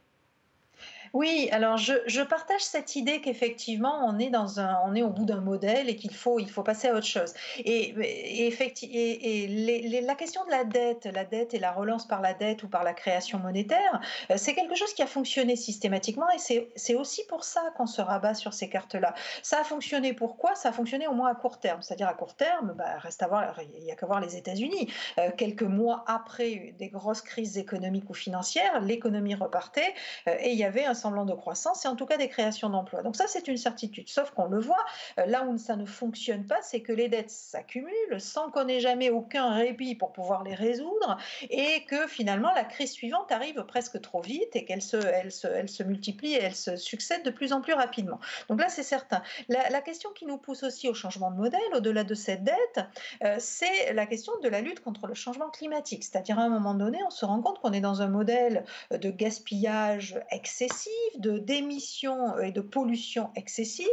Oui, 1.15 1.49
alors 1.53 1.77
je, 1.77 2.23
partage 2.23 2.65
cette 2.65 2.97
idée 2.97 3.21
qu'effectivement 3.21 4.05
on 4.05 4.19
est 4.19 4.31
dans 4.31 4.59
un, 4.59 4.81
on 4.85 4.97
est 4.97 5.03
au 5.03 5.11
bout 5.11 5.25
d'un 5.25 5.41
modèle 5.41 5.89
et 5.89 5.95
qu'il 5.95 6.13
faut, 6.13 6.41
il 6.41 6.51
faut 6.51 6.65
passer 6.65 6.89
à 6.89 6.95
autre 6.95 7.07
chose. 7.07 7.33
Et, 7.59 7.95
et, 8.41 10.01
la 10.01 10.15
question 10.17 10.45
de 10.45 10.51
la 10.51 10.65
dette, 10.65 11.07
la 11.07 11.25
dette 11.25 11.55
et 11.55 11.61
la 11.61 11.71
relance 11.71 12.09
par 12.09 12.21
la 12.21 12.35
dette 12.35 12.65
ou 12.65 12.69
par 12.69 12.83
la 12.83 12.95
création 12.95 13.39
monétaire, 13.39 14.01
euh, 14.33 14.35
c'est 14.37 14.55
quelque 14.55 14.75
chose 14.75 14.93
qui 14.93 15.03
a 15.03 15.07
fonctionné 15.07 15.55
systématiquement 15.55 16.27
et 16.31 16.39
c'est 16.75 16.95
aussi 16.97 17.25
pour 17.29 17.45
ça 17.45 17.63
qu'on 17.77 17.87
se 17.87 18.03
rabat 18.03 18.35
sur 18.35 18.53
ces 18.53 18.69
cartes-là. 18.69 19.15
Ça 19.43 19.61
a 19.61 19.65
fonctionné 19.65 20.15
pourquoi? 20.15 20.57
Ça 20.57 20.71
a 20.71 20.73
fonctionné 20.73 21.07
au 21.07 21.15
moins 21.15 21.31
à 21.31 21.37
court 21.37 21.61
terme, 21.61 21.81
c'est-à-dire 21.81 22.09
à 22.09 22.15
court 22.15 22.35
terme, 22.35 22.75
bah, 22.77 22.99
reste 22.99 23.23
à 23.23 23.29
voir, 23.29 23.55
il 23.77 23.85
n'y 23.85 23.93
a 23.93 23.95
qu'à 23.95 24.07
voir 24.07 24.19
les 24.19 24.37
États-Unis. 24.37 24.93
Euh, 25.19 25.31
quelques 25.37 25.63
mois 25.63 26.03
après 26.09 26.75
des 26.77 26.89
grosses 26.89 27.23
crises 27.23 27.57
économiques 27.57 28.11
ou 28.11 28.15
financières, 28.15 28.81
l'économie 28.81 29.37
repartait 29.37 29.95
euh, 30.27 30.35
et 30.41 30.51
il 30.51 30.59
y 30.59 30.65
avait 30.65 30.85
un 30.85 31.04
semblant 31.05 31.27
de 31.27 31.35
croissance 31.35 31.85
et 31.85 31.89
en 31.89 31.97
tout 31.97 32.07
cas 32.07 32.17
des 32.17 32.31
créations 32.31 32.71
d'emplois. 32.71 33.03
Donc 33.03 33.15
ça, 33.15 33.27
c'est 33.27 33.47
une 33.47 33.59
certitude. 33.59 34.09
Sauf 34.09 34.31
qu'on 34.31 34.47
le 34.47 34.59
voit, 34.59 34.85
euh, 35.19 35.27
là 35.27 35.45
où 35.45 35.59
ça 35.59 35.77
ne 35.77 35.85
fonctionne 35.85 36.47
pas, 36.47 36.63
c'est 36.63 36.81
que 36.81 36.93
les 36.93 37.09
dettes 37.09 37.31
s'accumulent 37.31 38.19
sans 38.19 38.51
qu'on 38.51 38.67
ait 38.69 38.81
jamais 38.81 39.11
aucun 39.11 39.53
répit 39.53 39.95
pour 39.95 40.13
pouvoir 40.13 40.45
les 40.45 40.55
résoudre 40.55 41.19
et 41.51 41.85
que 41.85 42.07
finalement 42.07 42.51
la 42.55 42.65
crise 42.65 42.93
suivante 42.93 43.31
arrive 43.31 43.63
presque 43.65 44.01
trop 44.01 44.23
vite 44.23 44.57
et 44.57 44.65
qu'elle 44.65 44.81
se, 44.81 44.97
elle 44.97 45.31
se, 45.31 45.47
elle 45.47 45.69
se 45.69 45.83
multiplie 45.83 46.33
et 46.33 46.43
elle 46.43 46.55
se 46.55 46.77
succède 46.77 47.23
de 47.23 47.31
plus 47.31 47.53
en 47.53 47.61
plus 47.61 47.75
rapidement. 47.75 48.19
Donc 48.49 48.61
là, 48.61 48.71
c'est 48.71 48.83
certain. 48.83 49.23
La, 49.49 49.83
question 49.83 50.11
qui 50.15 50.25
nous 50.25 50.39
pousse 50.39 50.63
aussi 50.63 50.89
au 50.89 50.95
changement 50.95 51.31
de 51.31 51.37
modèle, 51.37 51.61
au-delà 51.75 52.05
de 52.05 52.15
cette 52.15 52.43
dette, 52.43 52.81
euh, 53.23 53.37
c'est 53.39 53.93
la 53.93 54.07
question 54.07 54.33
de 54.43 54.49
la 54.49 54.63
lutte 54.63 54.81
contre 54.81 55.07
le 55.07 55.13
changement 55.13 55.51
climatique. 55.51 56.05
C'est-à-dire 56.05 56.39
à 56.39 56.45
un 56.45 56.49
moment 56.49 56.73
donné, 56.73 56.99
on 57.07 57.11
se 57.11 57.27
rend 57.27 57.43
compte 57.43 57.59
qu'on 57.61 57.75
est 57.75 57.83
dans 57.83 58.01
un 58.01 58.09
modèle 58.09 58.65
de 58.91 59.11
gaspillage 59.11 60.19
excessif 60.31 60.94
de 61.19 61.39
d'émissions 61.39 62.39
et 62.39 62.53
de 62.53 62.61
pollution 62.61 63.31
excessive 63.37 63.87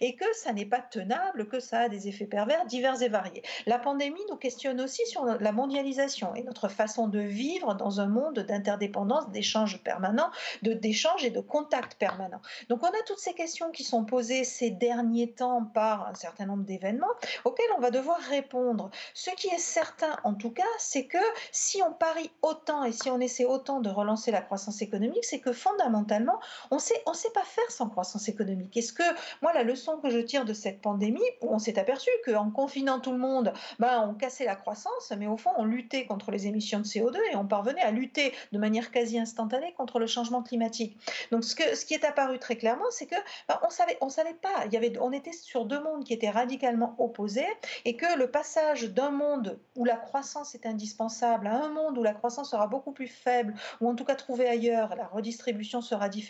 et 0.00 0.14
que 0.14 0.24
ça 0.34 0.52
n'est 0.52 0.66
pas 0.66 0.80
tenable, 0.80 1.48
que 1.48 1.60
ça 1.60 1.80
a 1.80 1.88
des 1.88 2.08
effets 2.08 2.26
pervers 2.26 2.66
divers 2.66 3.00
et 3.02 3.08
variés. 3.08 3.42
La 3.66 3.78
pandémie 3.78 4.20
nous 4.30 4.36
questionne 4.36 4.80
aussi 4.80 5.04
sur 5.06 5.24
la 5.24 5.52
mondialisation 5.52 6.34
et 6.34 6.42
notre 6.42 6.68
façon 6.68 7.08
de 7.08 7.20
vivre 7.20 7.74
dans 7.74 8.00
un 8.00 8.06
monde 8.06 8.40
d'interdépendance, 8.40 9.30
d'échanges 9.30 9.82
permanents, 9.82 10.30
de 10.62 10.72
d'échanges 10.72 11.24
et 11.24 11.30
de 11.30 11.40
contacts 11.40 11.94
permanents. 11.94 12.42
Donc 12.68 12.82
on 12.82 12.88
a 12.88 13.02
toutes 13.06 13.18
ces 13.18 13.34
questions 13.34 13.70
qui 13.70 13.84
sont 13.84 14.04
posées 14.04 14.44
ces 14.44 14.70
derniers 14.70 15.32
temps 15.32 15.64
par 15.64 16.08
un 16.08 16.14
certain 16.14 16.46
nombre 16.46 16.64
d'événements 16.64 17.06
auxquels 17.44 17.66
on 17.76 17.80
va 17.80 17.90
devoir 17.90 18.18
répondre. 18.18 18.90
Ce 19.14 19.30
qui 19.30 19.48
est 19.48 19.58
certain 19.58 20.16
en 20.24 20.34
tout 20.34 20.50
cas, 20.50 20.62
c'est 20.78 21.06
que 21.06 21.18
si 21.52 21.82
on 21.82 21.92
parie 21.92 22.30
autant 22.42 22.84
et 22.84 22.92
si 22.92 23.10
on 23.10 23.20
essaie 23.20 23.44
autant 23.44 23.80
de 23.80 23.90
relancer 23.90 24.30
la 24.30 24.40
croissance 24.40 24.82
économique, 24.82 25.24
c'est 25.24 25.40
que 25.40 25.52
fondamentalement, 25.52 26.37
on 26.70 26.78
sait, 26.78 27.02
on 27.06 27.14
sait 27.14 27.30
pas 27.30 27.44
faire 27.44 27.70
sans 27.70 27.88
croissance 27.88 28.28
économique. 28.28 28.76
Est-ce 28.76 28.92
que 28.92 29.02
moi 29.42 29.52
la 29.52 29.62
leçon 29.62 29.98
que 29.98 30.10
je 30.10 30.18
tire 30.18 30.44
de 30.44 30.52
cette 30.52 30.80
pandémie, 30.80 31.20
on 31.42 31.58
s'est 31.58 31.78
aperçu 31.78 32.10
qu'en 32.24 32.50
confinant 32.50 33.00
tout 33.00 33.12
le 33.12 33.18
monde, 33.18 33.52
ben, 33.78 34.06
on 34.08 34.14
cassait 34.14 34.44
la 34.44 34.56
croissance, 34.56 35.12
mais 35.18 35.26
au 35.26 35.36
fond 35.36 35.50
on 35.56 35.64
luttait 35.64 36.06
contre 36.06 36.30
les 36.30 36.46
émissions 36.46 36.78
de 36.78 36.84
CO2 36.84 37.16
et 37.32 37.36
on 37.36 37.46
parvenait 37.46 37.82
à 37.82 37.90
lutter 37.90 38.32
de 38.52 38.58
manière 38.58 38.90
quasi 38.90 39.18
instantanée 39.18 39.74
contre 39.76 39.98
le 39.98 40.06
changement 40.06 40.42
climatique. 40.42 40.96
Donc 41.30 41.44
ce, 41.44 41.54
que, 41.54 41.74
ce 41.74 41.84
qui 41.84 41.94
est 41.94 42.04
apparu 42.04 42.38
très 42.38 42.56
clairement, 42.56 42.90
c'est 42.90 43.06
que 43.06 43.16
ben, 43.48 43.58
on 43.66 43.70
savait, 43.70 43.98
on 44.00 44.08
savait 44.08 44.34
pas. 44.34 44.64
Il 44.66 44.72
y 44.72 44.76
avait, 44.76 44.98
on 45.00 45.12
était 45.12 45.32
sur 45.32 45.64
deux 45.64 45.80
mondes 45.80 46.04
qui 46.04 46.12
étaient 46.12 46.30
radicalement 46.30 46.94
opposés 46.98 47.46
et 47.84 47.96
que 47.96 48.18
le 48.18 48.30
passage 48.30 48.84
d'un 48.84 49.10
monde 49.10 49.58
où 49.76 49.84
la 49.84 49.96
croissance 49.96 50.54
est 50.54 50.66
indispensable 50.66 51.46
à 51.46 51.64
un 51.64 51.68
monde 51.68 51.98
où 51.98 52.02
la 52.02 52.14
croissance 52.14 52.50
sera 52.50 52.66
beaucoup 52.66 52.92
plus 52.92 53.06
faible, 53.06 53.54
ou 53.80 53.88
en 53.88 53.94
tout 53.94 54.04
cas 54.04 54.14
trouvée 54.14 54.48
ailleurs, 54.48 54.94
la 54.96 55.06
redistribution 55.06 55.80
sera 55.80 56.08
différente, 56.08 56.27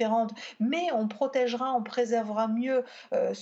mais 0.61 0.89
on 0.93 1.09
protégera, 1.09 1.73
on 1.75 1.83
préservera 1.83 2.49
mieux 2.49 2.85
euh, 3.13 3.35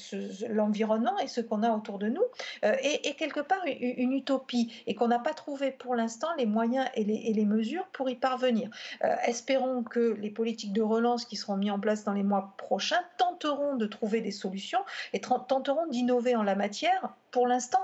l'environnement 0.48 1.18
et 1.18 1.28
ce 1.28 1.40
qu'on 1.40 1.62
a 1.62 1.70
autour 1.70 1.98
de 1.98 2.08
nous, 2.08 2.22
euh, 2.64 2.74
et, 2.82 3.14
quelque 3.14 3.40
part 3.40 3.62
une, 3.66 4.12
utopie, 4.12 4.72
et 4.86 4.94
qu'on 4.94 5.08
n'a 5.08 5.18
pas 5.18 5.34
trouvé 5.34 5.70
pour 5.70 5.94
l'instant 5.94 6.28
les 6.38 6.46
moyens 6.46 6.86
et 6.94 7.04
les, 7.04 7.44
mesures 7.46 7.86
pour 7.92 8.10
y 8.10 8.16
parvenir. 8.16 8.70
Euh, 9.04 9.14
espérons 9.26 9.82
que 9.82 10.16
les 10.20 10.30
politiques 10.30 10.72
de 10.72 10.82
relance 10.82 11.24
qui 11.24 11.36
seront 11.36 11.56
mises 11.56 11.70
en 11.70 11.78
place 11.78 12.04
dans 12.04 12.12
les 12.12 12.24
mois 12.24 12.54
prochains 12.56 13.00
tenteront 13.18 13.76
de 13.76 13.86
trouver 13.86 14.20
des 14.20 14.32
solutions 14.32 14.80
et 15.12 15.20
tenteront 15.20 15.86
d'innover 15.86 16.34
en 16.34 16.42
la 16.42 16.56
matière. 16.56 17.14
Pour 17.30 17.46
l'instant, 17.46 17.80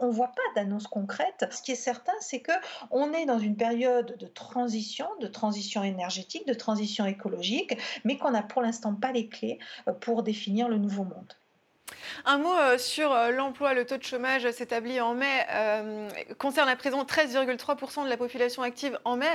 on 0.00 0.08
ne 0.08 0.12
voit 0.12 0.28
pas 0.28 0.42
d'annonce 0.60 0.86
concrète. 0.86 1.46
Ce 1.50 1.62
qui 1.62 1.72
est 1.72 1.76
certain, 1.76 2.12
c'est 2.20 2.40
que 2.40 2.52
on 2.90 3.12
est 3.12 3.26
dans 3.26 3.38
une 3.38 3.56
période 3.56 4.16
de 4.18 4.26
transition, 4.26 5.06
de 5.20 5.26
transition 5.26 5.82
énergétique, 5.82 6.46
de 6.46 6.54
transition 6.54 7.06
écologique, 7.06 7.76
mais 8.04 8.16
qu'on 8.16 8.30
n'a 8.30 8.42
pour 8.42 8.62
l'instant 8.62 8.94
pas 8.94 9.12
les 9.12 9.28
clés 9.28 9.58
euh, 9.88 9.92
pour 9.92 10.22
définir 10.22 10.68
le 10.68 10.78
nouveau 10.78 11.04
monde. 11.04 11.32
Un 12.24 12.38
mot 12.38 12.52
euh, 12.52 12.78
sur 12.78 13.12
euh, 13.12 13.30
l'emploi. 13.30 13.74
Le 13.74 13.84
taux 13.84 13.96
de 13.96 14.02
chômage 14.02 14.50
s'établit 14.50 15.00
en 15.00 15.14
mai, 15.14 15.46
euh, 15.50 16.08
concerne 16.38 16.68
à 16.68 16.76
présent 16.76 17.02
13,3% 17.04 18.04
de 18.04 18.08
la 18.08 18.16
population 18.16 18.62
active 18.62 18.98
en 19.04 19.16
mai, 19.16 19.26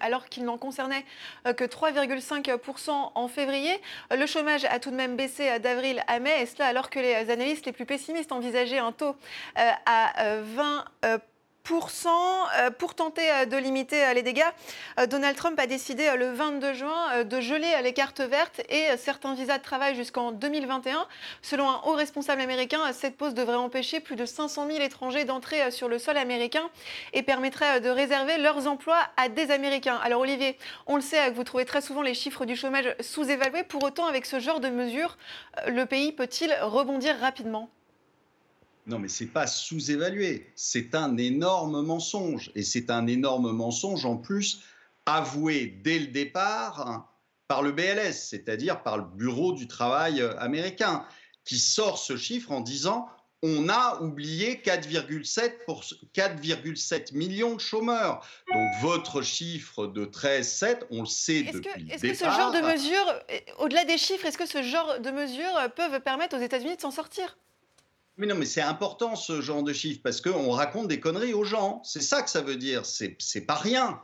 alors 0.00 0.28
qu'il 0.28 0.44
n'en 0.44 0.58
concernait 0.58 1.04
que 1.44 1.64
3,5% 1.64 2.90
en 3.14 3.28
février. 3.28 3.80
Le 4.10 4.26
chômage 4.26 4.64
a 4.64 4.78
tout 4.78 4.90
de 4.90 4.96
même 4.96 5.16
baissé 5.16 5.58
d'avril 5.58 6.02
à 6.06 6.18
mai, 6.20 6.42
et 6.42 6.46
cela 6.46 6.66
alors 6.66 6.90
que 6.90 6.98
les 6.98 7.30
analystes 7.30 7.66
les 7.66 7.72
plus 7.72 7.86
pessimistes 7.86 8.32
envisageaient 8.32 8.78
un 8.78 8.92
taux 8.92 9.16
à 9.56 10.12
20%. 11.04 11.20
Euh, 11.72 12.70
pour 12.70 12.94
tenter 12.94 13.30
euh, 13.30 13.46
de 13.46 13.56
limiter 13.56 14.04
euh, 14.04 14.12
les 14.12 14.22
dégâts, 14.22 14.42
Donald 15.08 15.36
Trump 15.36 15.58
a 15.58 15.66
décidé 15.66 16.10
le 16.16 16.30
22 16.32 16.74
juin 16.74 17.24
de 17.24 17.40
geler 17.40 17.72
les 17.82 17.92
cartes 17.92 18.20
vertes 18.20 18.60
et 18.68 18.96
certains 18.96 19.34
visas 19.34 19.58
de 19.58 19.62
travail 19.62 19.94
jusqu'en 19.94 20.32
2021. 20.32 21.06
Selon 21.42 21.68
un 21.68 21.80
haut 21.84 21.94
responsable 21.94 22.42
américain, 22.42 22.80
cette 22.92 23.16
pause 23.16 23.34
devrait 23.34 23.56
empêcher 23.56 24.00
plus 24.00 24.16
de 24.16 24.26
500 24.26 24.68
000 24.68 24.82
étrangers 24.82 25.24
d'entrer 25.24 25.70
sur 25.70 25.88
le 25.88 25.98
sol 25.98 26.16
américain 26.16 26.68
et 27.12 27.22
permettrait 27.22 27.80
de 27.80 27.88
réserver 27.88 28.38
leurs 28.38 28.66
emplois 28.66 29.00
à 29.16 29.28
des 29.28 29.50
Américains. 29.50 29.98
Alors 30.02 30.20
Olivier, 30.20 30.58
on 30.86 30.96
le 30.96 31.02
sait, 31.02 31.30
vous 31.30 31.44
trouvez 31.44 31.64
très 31.64 31.80
souvent 31.80 32.02
les 32.02 32.14
chiffres 32.14 32.44
du 32.44 32.56
chômage 32.56 32.94
sous-évalués. 33.00 33.64
Pour 33.64 33.82
autant, 33.82 34.06
avec 34.06 34.26
ce 34.26 34.38
genre 34.38 34.60
de 34.60 34.68
mesures, 34.68 35.16
le 35.66 35.86
pays 35.86 36.12
peut-il 36.12 36.54
rebondir 36.62 37.18
rapidement? 37.18 37.73
Non, 38.86 38.98
mais 38.98 39.08
c'est 39.08 39.26
pas 39.26 39.46
sous-évalué, 39.46 40.52
c'est 40.56 40.94
un 40.94 41.16
énorme 41.16 41.82
mensonge. 41.82 42.50
Et 42.54 42.62
c'est 42.62 42.90
un 42.90 43.06
énorme 43.06 43.52
mensonge 43.52 44.04
en 44.04 44.16
plus 44.16 44.62
avoué 45.06 45.78
dès 45.82 45.98
le 45.98 46.08
départ 46.08 47.10
par 47.48 47.62
le 47.62 47.72
BLS, 47.72 48.12
c'est-à-dire 48.12 48.82
par 48.82 48.98
le 48.98 49.04
Bureau 49.04 49.52
du 49.52 49.68
travail 49.68 50.22
américain, 50.38 51.04
qui 51.44 51.58
sort 51.58 51.98
ce 51.98 52.16
chiffre 52.16 52.52
en 52.52 52.60
disant 52.60 53.08
on 53.46 53.68
a 53.68 54.00
oublié 54.00 54.62
4,7 54.64 57.14
millions 57.14 57.54
de 57.54 57.60
chômeurs. 57.60 58.26
Donc 58.50 58.66
votre 58.80 59.20
chiffre 59.20 59.86
de 59.86 60.06
13,7, 60.06 60.84
on 60.90 61.00
le 61.00 61.06
sait 61.06 61.42
depuis 61.42 61.84
le 61.84 61.92
Est-ce 61.92 62.02
que 62.02 62.14
ce 62.14 62.24
genre 62.24 62.52
de 62.52 62.60
mesures, 62.60 63.12
au-delà 63.58 63.84
des 63.84 63.98
chiffres, 63.98 64.24
est-ce 64.24 64.38
que 64.38 64.46
ce 64.46 64.62
genre 64.62 64.98
de 64.98 65.10
mesures 65.10 65.60
peuvent 65.76 66.00
permettre 66.00 66.38
aux 66.38 66.40
États-Unis 66.40 66.76
de 66.76 66.80
s'en 66.80 66.90
sortir? 66.90 67.36
Mais 68.16 68.26
non, 68.26 68.36
mais 68.36 68.46
c'est 68.46 68.60
important 68.60 69.16
ce 69.16 69.40
genre 69.40 69.62
de 69.62 69.72
chiffres 69.72 70.00
parce 70.02 70.20
qu'on 70.20 70.50
raconte 70.50 70.88
des 70.88 71.00
conneries 71.00 71.34
aux 71.34 71.44
gens. 71.44 71.82
C'est 71.84 72.02
ça 72.02 72.22
que 72.22 72.30
ça 72.30 72.42
veut 72.42 72.56
dire. 72.56 72.86
C'est 72.86 73.46
pas 73.46 73.56
rien. 73.56 74.00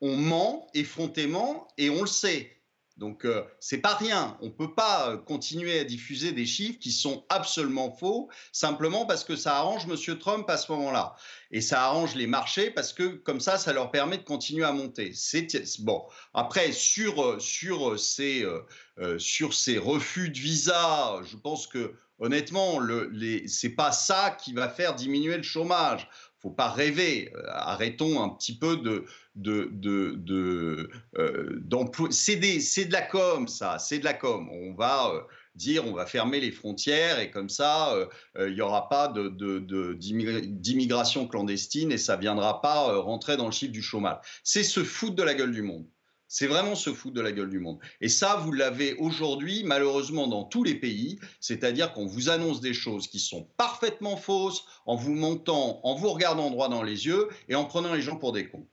On 0.00 0.16
ment 0.16 0.66
effrontément 0.74 1.68
et 1.78 1.88
on 1.88 2.00
le 2.00 2.08
sait. 2.08 2.56
Donc 2.96 3.24
euh, 3.24 3.42
c'est 3.60 3.78
pas 3.78 3.94
rien. 3.94 4.36
On 4.42 4.50
peut 4.50 4.74
pas 4.74 5.10
euh, 5.10 5.16
continuer 5.16 5.78
à 5.78 5.84
diffuser 5.84 6.32
des 6.32 6.44
chiffres 6.44 6.78
qui 6.78 6.92
sont 6.92 7.24
absolument 7.30 7.90
faux 7.90 8.28
simplement 8.52 9.06
parce 9.06 9.24
que 9.24 9.34
ça 9.34 9.56
arrange 9.56 9.86
Monsieur 9.86 10.18
Trump 10.18 10.48
à 10.50 10.58
ce 10.58 10.70
moment-là 10.72 11.14
et 11.50 11.60
ça 11.60 11.84
arrange 11.84 12.14
les 12.14 12.26
marchés 12.26 12.70
parce 12.70 12.92
que 12.92 13.14
comme 13.14 13.40
ça, 13.40 13.56
ça 13.56 13.72
leur 13.72 13.90
permet 13.92 14.18
de 14.18 14.24
continuer 14.24 14.64
à 14.64 14.72
monter. 14.72 15.14
Bon. 15.80 16.04
Après 16.34 16.72
sur 16.72 17.22
euh, 17.24 17.38
sur 17.38 17.98
ces 17.98 18.46
sur 19.18 19.54
ces 19.54 19.78
refus 19.78 20.28
de 20.28 20.38
visa, 20.38 21.20
je 21.24 21.36
pense 21.36 21.66
que 21.66 21.94
honnêtement, 22.22 22.80
ce 22.80 23.66
n'est 23.66 23.74
pas 23.74 23.92
ça 23.92 24.36
qui 24.40 24.54
va 24.54 24.68
faire 24.68 24.94
diminuer 24.94 25.36
le 25.36 25.42
chômage. 25.42 26.08
Faut 26.40 26.50
pas 26.50 26.70
rêver. 26.70 27.30
Euh, 27.36 27.42
arrêtons 27.50 28.22
un 28.22 28.30
petit 28.30 28.56
peu 28.56 28.76
de 28.76 29.04
de 29.34 30.88
euh, 31.16 31.60
C'est 32.10 32.84
de 32.86 32.92
la 32.92 33.02
com, 33.02 33.46
ça. 33.46 33.78
C'est 33.78 33.98
de 33.98 34.04
la 34.04 34.14
com. 34.14 34.48
On 34.50 34.74
va 34.74 35.12
euh, 35.12 35.20
dire 35.54 35.86
on 35.86 35.92
va 35.92 36.06
fermer 36.06 36.40
les 36.40 36.50
frontières 36.50 37.20
et 37.20 37.30
comme 37.30 37.48
ça, 37.48 37.94
il 38.38 38.54
n'y 38.54 38.60
aura 38.60 38.88
pas 38.88 39.12
d'immigration 39.12 41.28
clandestine 41.28 41.92
et 41.92 41.98
ça 41.98 42.16
viendra 42.16 42.60
pas 42.60 43.00
rentrer 43.00 43.36
dans 43.36 43.46
le 43.46 43.52
chiffre 43.52 43.72
du 43.72 43.82
chômage. 43.82 44.18
C'est 44.42 44.64
se 44.64 44.82
foutre 44.82 45.16
de 45.16 45.22
la 45.22 45.34
gueule 45.34 45.52
du 45.52 45.62
monde. 45.62 45.86
C'est 46.34 46.46
vraiment 46.46 46.74
se 46.74 46.94
foutre 46.94 47.12
de 47.12 47.20
la 47.20 47.30
gueule 47.30 47.50
du 47.50 47.58
monde. 47.58 47.78
Et 48.00 48.08
ça, 48.08 48.36
vous 48.36 48.52
l'avez 48.52 48.94
aujourd'hui, 48.94 49.64
malheureusement, 49.66 50.26
dans 50.26 50.44
tous 50.44 50.64
les 50.64 50.74
pays. 50.74 51.20
C'est-à-dire 51.40 51.92
qu'on 51.92 52.06
vous 52.06 52.30
annonce 52.30 52.62
des 52.62 52.72
choses 52.72 53.06
qui 53.06 53.18
sont 53.18 53.46
parfaitement 53.58 54.16
fausses 54.16 54.64
en 54.86 54.96
vous 54.96 55.12
montant, 55.12 55.80
en 55.82 55.94
vous 55.94 56.08
regardant 56.08 56.48
droit 56.48 56.70
dans 56.70 56.82
les 56.82 57.04
yeux 57.04 57.28
et 57.50 57.54
en 57.54 57.66
prenant 57.66 57.92
les 57.92 58.00
gens 58.00 58.16
pour 58.16 58.32
des 58.32 58.48
cons. 58.48 58.66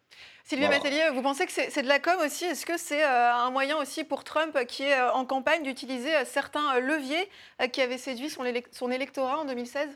Sylvie 0.46 0.68
voilà. 0.68 1.12
vous 1.12 1.22
pensez 1.22 1.46
que 1.46 1.52
c'est 1.52 1.82
de 1.82 1.88
la 1.90 2.00
com 2.00 2.18
aussi? 2.26 2.46
Est-ce 2.46 2.66
que 2.66 2.78
c'est 2.78 3.04
euh, 3.04 3.34
un 3.34 3.52
moyen 3.52 3.76
aussi 3.76 4.06
pour 4.06 4.24
Trump, 4.24 4.58
qui 4.66 4.84
est 4.84 4.98
euh, 4.98 5.12
en 5.12 5.26
campagne, 5.26 5.62
d'utiliser 5.62 6.16
euh, 6.16 6.24
certains 6.26 6.80
leviers 6.80 7.30
qui 7.74 7.82
avaient 7.82 7.98
séduit 7.98 8.30
son 8.30 8.90
électorat 8.90 9.40
en 9.40 9.44
2016 9.46 9.90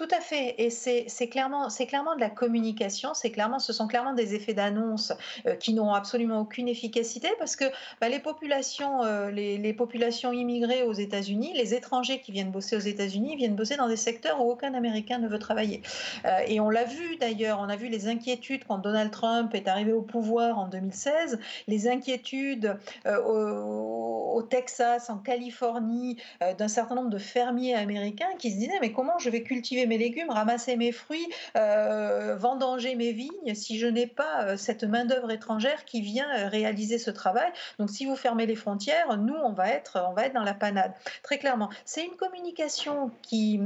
tout 0.00 0.08
à 0.16 0.20
fait. 0.20 0.54
Et 0.56 0.70
c'est 0.70 1.28
clairement, 1.28 1.66
de 1.68 2.20
la 2.20 2.30
communication. 2.30 3.12
Clairement, 3.12 3.58
ce 3.58 3.74
sont 3.74 3.86
clairement 3.86 4.14
des 4.14 4.34
effets 4.34 4.54
d'annonce 4.54 5.12
euh, 5.46 5.56
qui 5.56 5.74
n'ont 5.74 5.92
absolument 5.92 6.40
aucune 6.40 6.68
efficacité 6.68 7.28
parce 7.38 7.54
que 7.54 7.66
bah, 8.00 8.08
les 8.08 8.18
populations, 8.18 9.04
euh, 9.04 9.30
les, 9.30 9.72
populations 9.74 10.32
immigrées 10.32 10.84
aux 10.84 10.94
États-Unis, 10.94 11.52
les 11.54 11.74
étrangers 11.74 12.20
qui 12.20 12.32
viennent 12.32 12.50
bosser 12.50 12.76
aux 12.76 12.86
États-Unis 12.94 13.36
viennent 13.36 13.54
bosser 13.54 13.76
dans 13.76 13.88
des 13.88 13.96
secteurs 13.96 14.42
où 14.42 14.50
aucun 14.50 14.72
Américain 14.72 15.18
ne 15.18 15.28
veut 15.28 15.38
travailler. 15.38 15.82
Euh, 16.24 16.38
et 16.46 16.60
on 16.60 16.70
l'a 16.70 16.84
vu 16.84 17.16
d'ailleurs, 17.16 17.60
on 17.60 17.68
a 17.68 17.76
vu 17.76 17.88
les 17.88 18.08
inquiétudes 18.08 18.64
quand 18.66 18.78
Donald 18.78 19.10
Trump 19.10 19.54
est 19.54 19.68
arrivé 19.68 19.92
au 19.92 20.00
pouvoir 20.00 20.58
en 20.58 20.66
2016, 20.66 21.38
les 21.68 21.88
inquiétudes 21.88 22.78
au, 23.06 24.32
au, 24.34 24.42
Texas, 24.42 25.10
en 25.10 25.18
Californie, 25.18 26.16
d'un 26.58 26.68
certain 26.68 26.94
nombre 26.94 27.10
de 27.10 27.18
fermiers 27.18 27.74
américains 27.74 28.30
qui 28.38 28.50
se 28.50 28.56
disaient 28.56 28.78
mais 28.80 28.92
comment 28.92 29.18
je 29.18 29.28
vais 29.28 29.42
cultiver 29.42 29.86
mes 29.90 29.98
légumes, 29.98 30.30
ramasser 30.30 30.76
mes 30.76 30.92
fruits, 30.92 31.26
euh, 31.56 32.36
vendanger 32.36 32.94
mes 32.94 33.10
vignes 33.12 33.54
si 33.54 33.78
je 33.78 33.88
n'ai 33.88 34.06
pas 34.06 34.44
euh, 34.44 34.56
cette 34.56 34.84
main-d'œuvre 34.84 35.32
étrangère 35.32 35.84
qui 35.84 36.00
vient 36.00 36.28
euh, 36.38 36.48
réaliser 36.48 36.98
ce 36.98 37.10
travail. 37.10 37.50
Donc 37.80 37.90
si 37.90 38.06
vous 38.06 38.14
fermez 38.14 38.46
les 38.46 38.54
frontières, 38.54 39.18
nous, 39.18 39.34
on 39.34 39.52
va 39.52 39.68
être, 39.68 40.06
on 40.08 40.14
va 40.14 40.26
être 40.26 40.34
dans 40.34 40.44
la 40.44 40.54
panade. 40.54 40.92
Très 41.24 41.38
clairement. 41.38 41.70
C'est 41.84 42.04
une 42.04 42.14
communication 42.14 43.10
qui, 43.22 43.60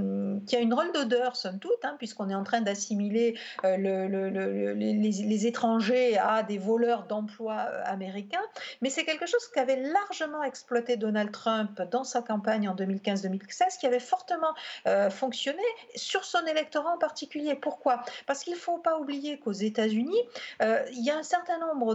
qui 0.46 0.56
a 0.56 0.60
une 0.60 0.72
rôle 0.72 0.92
d'odeur, 0.92 1.36
somme 1.36 1.58
toute, 1.58 1.84
hein, 1.84 1.96
puisqu'on 1.98 2.30
est 2.30 2.34
en 2.34 2.44
train 2.44 2.62
d'assimiler 2.62 3.38
les, 3.62 5.46
étrangers 5.46 6.16
à 6.16 6.42
des 6.42 6.56
voleurs 6.56 7.04
d'emplois 7.06 7.60
américains. 7.84 8.40
Mais 8.80 8.88
c'est 8.88 9.04
quelque 9.04 9.26
chose 9.26 9.46
qui 9.52 9.58
avait 9.58 9.82
largement 9.82 10.42
exploité 10.42 10.96
Donald 10.96 11.32
Trump 11.32 11.82
dans 11.90 12.04
sa 12.04 12.22
campagne 12.22 12.66
en 12.66 12.74
2015-2016 12.74 13.78
qui 13.78 13.86
avait 13.86 14.00
fortement 14.00 14.54
fonctionné 15.10 15.62
sur 16.04 16.24
son 16.24 16.44
électorat 16.46 16.92
en 16.92 16.98
particulier. 16.98 17.54
Pourquoi? 17.54 18.02
Parce 18.26 18.44
qu'il 18.44 18.54
ne 18.54 18.58
faut 18.58 18.78
pas 18.78 18.98
oublier 18.98 19.38
qu'aux 19.38 19.52
États-Unis, 19.52 20.20
euh, 20.62 20.84
il 20.92 21.04
y 21.04 21.10
a 21.10 21.16
un 21.16 21.22
certain 21.22 21.58
nombre 21.58 21.94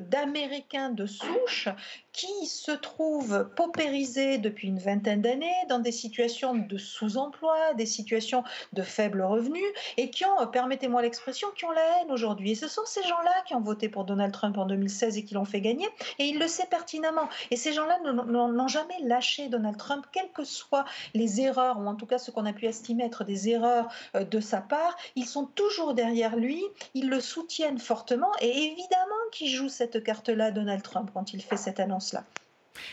d'Américains 0.00 0.90
de, 0.90 1.02
de 1.02 1.06
souche 1.06 1.68
qui 2.12 2.46
se 2.46 2.72
trouvent 2.72 3.48
paupérisés 3.54 4.38
depuis 4.38 4.68
une 4.68 4.78
vingtaine 4.78 5.22
d'années 5.22 5.54
dans 5.68 5.78
des 5.78 5.92
situations 5.92 6.54
de 6.54 6.76
sous-emploi, 6.76 7.74
des 7.74 7.86
situations 7.86 8.42
de 8.72 8.82
faible 8.82 9.22
revenu 9.22 9.62
et 9.96 10.10
qui 10.10 10.24
ont, 10.24 10.46
permettez-moi 10.46 11.02
l'expression, 11.02 11.48
qui 11.56 11.64
ont 11.64 11.70
la 11.70 12.02
haine 12.02 12.10
aujourd'hui. 12.10 12.52
Et 12.52 12.54
ce 12.54 12.68
sont 12.68 12.82
ces 12.84 13.02
gens-là 13.02 13.32
qui 13.46 13.54
ont 13.54 13.60
voté 13.60 13.88
pour 13.88 14.04
Donald 14.04 14.32
Trump 14.32 14.58
en 14.58 14.66
2016 14.66 15.18
et 15.18 15.24
qui 15.24 15.34
l'ont 15.34 15.44
fait 15.44 15.60
gagner 15.60 15.88
et 16.18 16.24
il 16.24 16.38
le 16.38 16.48
sait 16.48 16.66
pertinemment. 16.66 17.28
Et 17.50 17.56
ces 17.56 17.72
gens-là 17.72 17.98
n'ont 18.02 18.68
jamais 18.68 18.98
lâché 19.02 19.48
Donald 19.48 19.76
Trump, 19.76 20.06
quelles 20.12 20.32
que 20.32 20.44
soient 20.44 20.84
les 21.14 21.40
erreurs 21.40 21.78
ou 21.78 21.86
en 21.86 21.94
tout 21.94 22.06
cas 22.06 22.18
ce 22.18 22.30
qu'on 22.30 22.46
a 22.46 22.52
pu 22.52 22.66
estimer 22.66 23.04
être 23.04 23.24
des 23.24 23.48
erreurs 23.48 23.88
euh, 24.16 24.24
de 24.24 24.40
sa 24.40 24.60
part. 24.60 24.96
Ils 25.16 25.26
sont 25.26 25.46
toujours 25.46 25.94
derrière 25.94 26.36
lui, 26.36 26.62
ils 26.94 27.08
le 27.08 27.20
soutiennent 27.20 27.78
fortement 27.78 28.30
et 28.40 28.48
évidemment 28.48 29.14
qu'ils 29.32 29.50
jouent 29.50 29.68
cette 29.68 30.02
carte-là, 30.02 30.50
Donald 30.50 30.82
Trump, 30.82 31.10
quand 31.14 31.32
il 31.32 31.42
fait 31.42 31.56
cette 31.56 31.80
annonce 31.80 31.99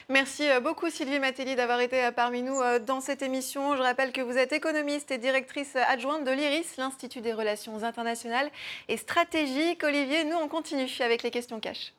Merci 0.09 0.49
euh, 0.49 0.59
beaucoup 0.59 0.89
Sylvie 0.89 1.19
Matelli 1.19 1.55
d'avoir 1.55 1.79
été 1.79 2.03
euh, 2.03 2.11
parmi 2.11 2.41
nous 2.41 2.61
euh, 2.61 2.79
dans 2.79 3.01
cette 3.01 3.21
émission. 3.21 3.75
Je 3.75 3.81
rappelle 3.81 4.11
que 4.11 4.21
vous 4.21 4.37
êtes 4.37 4.53
économiste 4.53 5.11
et 5.11 5.17
directrice 5.17 5.75
adjointe 5.75 6.23
de 6.23 6.31
l'IRIS, 6.31 6.77
l'Institut 6.77 7.21
des 7.21 7.33
relations 7.33 7.83
internationales 7.83 8.49
et 8.87 8.97
stratégiques. 8.97 9.83
Olivier, 9.83 10.23
nous 10.23 10.37
on 10.37 10.47
continue 10.47 10.89
avec 10.99 11.23
les 11.23 11.31
questions 11.31 11.59
cash. 11.59 11.93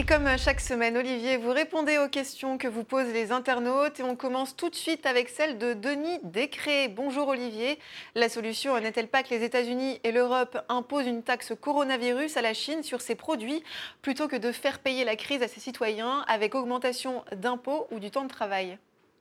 Et 0.00 0.06
comme 0.06 0.38
chaque 0.38 0.62
semaine, 0.62 0.96
Olivier, 0.96 1.36
vous 1.36 1.50
répondez 1.50 1.98
aux 1.98 2.08
questions 2.08 2.56
que 2.56 2.66
vous 2.66 2.84
posent 2.84 3.12
les 3.12 3.32
internautes 3.32 4.00
et 4.00 4.02
on 4.02 4.16
commence 4.16 4.56
tout 4.56 4.70
de 4.70 4.74
suite 4.74 5.04
avec 5.04 5.28
celle 5.28 5.58
de 5.58 5.74
Denis 5.74 6.20
Décré. 6.24 6.88
Bonjour 6.88 7.28
Olivier. 7.28 7.78
La 8.14 8.30
solution 8.30 8.80
n'est-elle 8.80 9.08
pas 9.08 9.22
que 9.22 9.28
les 9.28 9.44
États-Unis 9.44 10.00
et 10.02 10.10
l'Europe 10.10 10.56
imposent 10.70 11.06
une 11.06 11.22
taxe 11.22 11.52
coronavirus 11.60 12.38
à 12.38 12.40
la 12.40 12.54
Chine 12.54 12.82
sur 12.82 13.02
ses 13.02 13.14
produits 13.14 13.62
plutôt 14.00 14.26
que 14.26 14.36
de 14.36 14.52
faire 14.52 14.78
payer 14.78 15.04
la 15.04 15.16
crise 15.16 15.42
à 15.42 15.48
ses 15.48 15.60
citoyens 15.60 16.24
avec 16.28 16.54
augmentation 16.54 17.22
d'impôts 17.36 17.86
ou 17.90 17.98
du 17.98 18.10
temps 18.10 18.24
de 18.24 18.30
travail? 18.30 18.78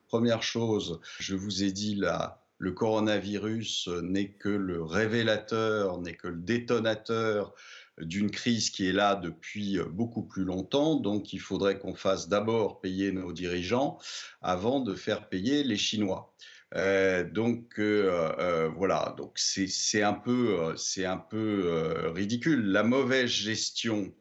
Première 0.08 0.44
chose, 0.44 1.02
je 1.20 1.36
vous 1.36 1.62
ai 1.62 1.74
dit 1.74 1.96
là, 1.96 2.42
le 2.58 2.72
coronavirus 2.72 3.90
n'est 4.02 4.32
que 4.32 4.48
le 4.48 4.82
révélateur, 4.82 6.00
n'est 6.00 6.16
que 6.16 6.30
le 6.30 6.40
détonateur 6.40 7.54
d'une 8.02 8.32
crise 8.32 8.70
qui 8.70 8.88
est 8.88 8.94
là 8.94 9.16
depuis 9.16 9.78
euh, 9.78 9.86
beaucoup 9.86 10.24
plus 10.24 10.44
longtemps. 10.44 10.96
Donc 10.96 11.34
il 11.34 11.40
faudrait 11.40 11.80
qu'on 11.80 11.96
fasse 11.96 12.30
d'abord 12.30 12.82
payer 12.82 13.12
nos 13.12 13.32
dirigeants 13.32 13.98
avant 14.42 14.80
de 14.80 14.96
faire 14.96 15.30
payer 15.30 15.64
les 15.64 15.78
Chinois. 15.78 16.34
Euh, 16.76 17.24
donc 17.24 17.80
euh, 17.80 18.70
voilà, 18.76 19.16
donc 19.18 19.38
c'est 19.38 20.04
un 20.04 20.14
peu, 20.14 20.76
c'est 20.78 21.06
un 21.06 21.18
peu 21.18 22.12
ridicule. 22.14 22.66
La 22.72 22.84
mauvaise 22.84 23.30
gestion 23.30 24.14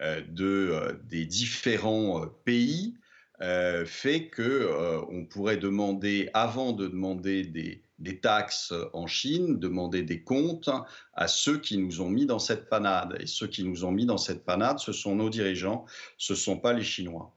de, 0.00 0.98
des 1.04 1.26
différents 1.26 2.26
pays 2.44 2.94
fait 3.84 4.28
que 4.28 5.02
on 5.10 5.26
pourrait 5.26 5.58
demander, 5.58 6.30
avant 6.32 6.72
de 6.72 6.86
demander 6.88 7.44
des, 7.44 7.84
des 8.00 8.18
taxes 8.18 8.72
en 8.92 9.06
Chine, 9.06 9.58
demander 9.58 10.02
des 10.02 10.22
comptes 10.22 10.70
à 11.14 11.28
ceux 11.28 11.58
qui 11.58 11.78
nous 11.78 12.00
ont 12.00 12.08
mis 12.08 12.26
dans 12.26 12.38
cette 12.38 12.68
panade. 12.68 13.16
Et 13.20 13.26
ceux 13.26 13.46
qui 13.46 13.62
nous 13.62 13.84
ont 13.84 13.92
mis 13.92 14.06
dans 14.06 14.18
cette 14.18 14.44
panade, 14.44 14.78
ce 14.78 14.92
sont 14.92 15.14
nos 15.14 15.30
dirigeants, 15.30 15.84
ce 16.18 16.32
ne 16.32 16.38
sont 16.38 16.58
pas 16.58 16.72
les 16.72 16.82
Chinois. 16.82 17.32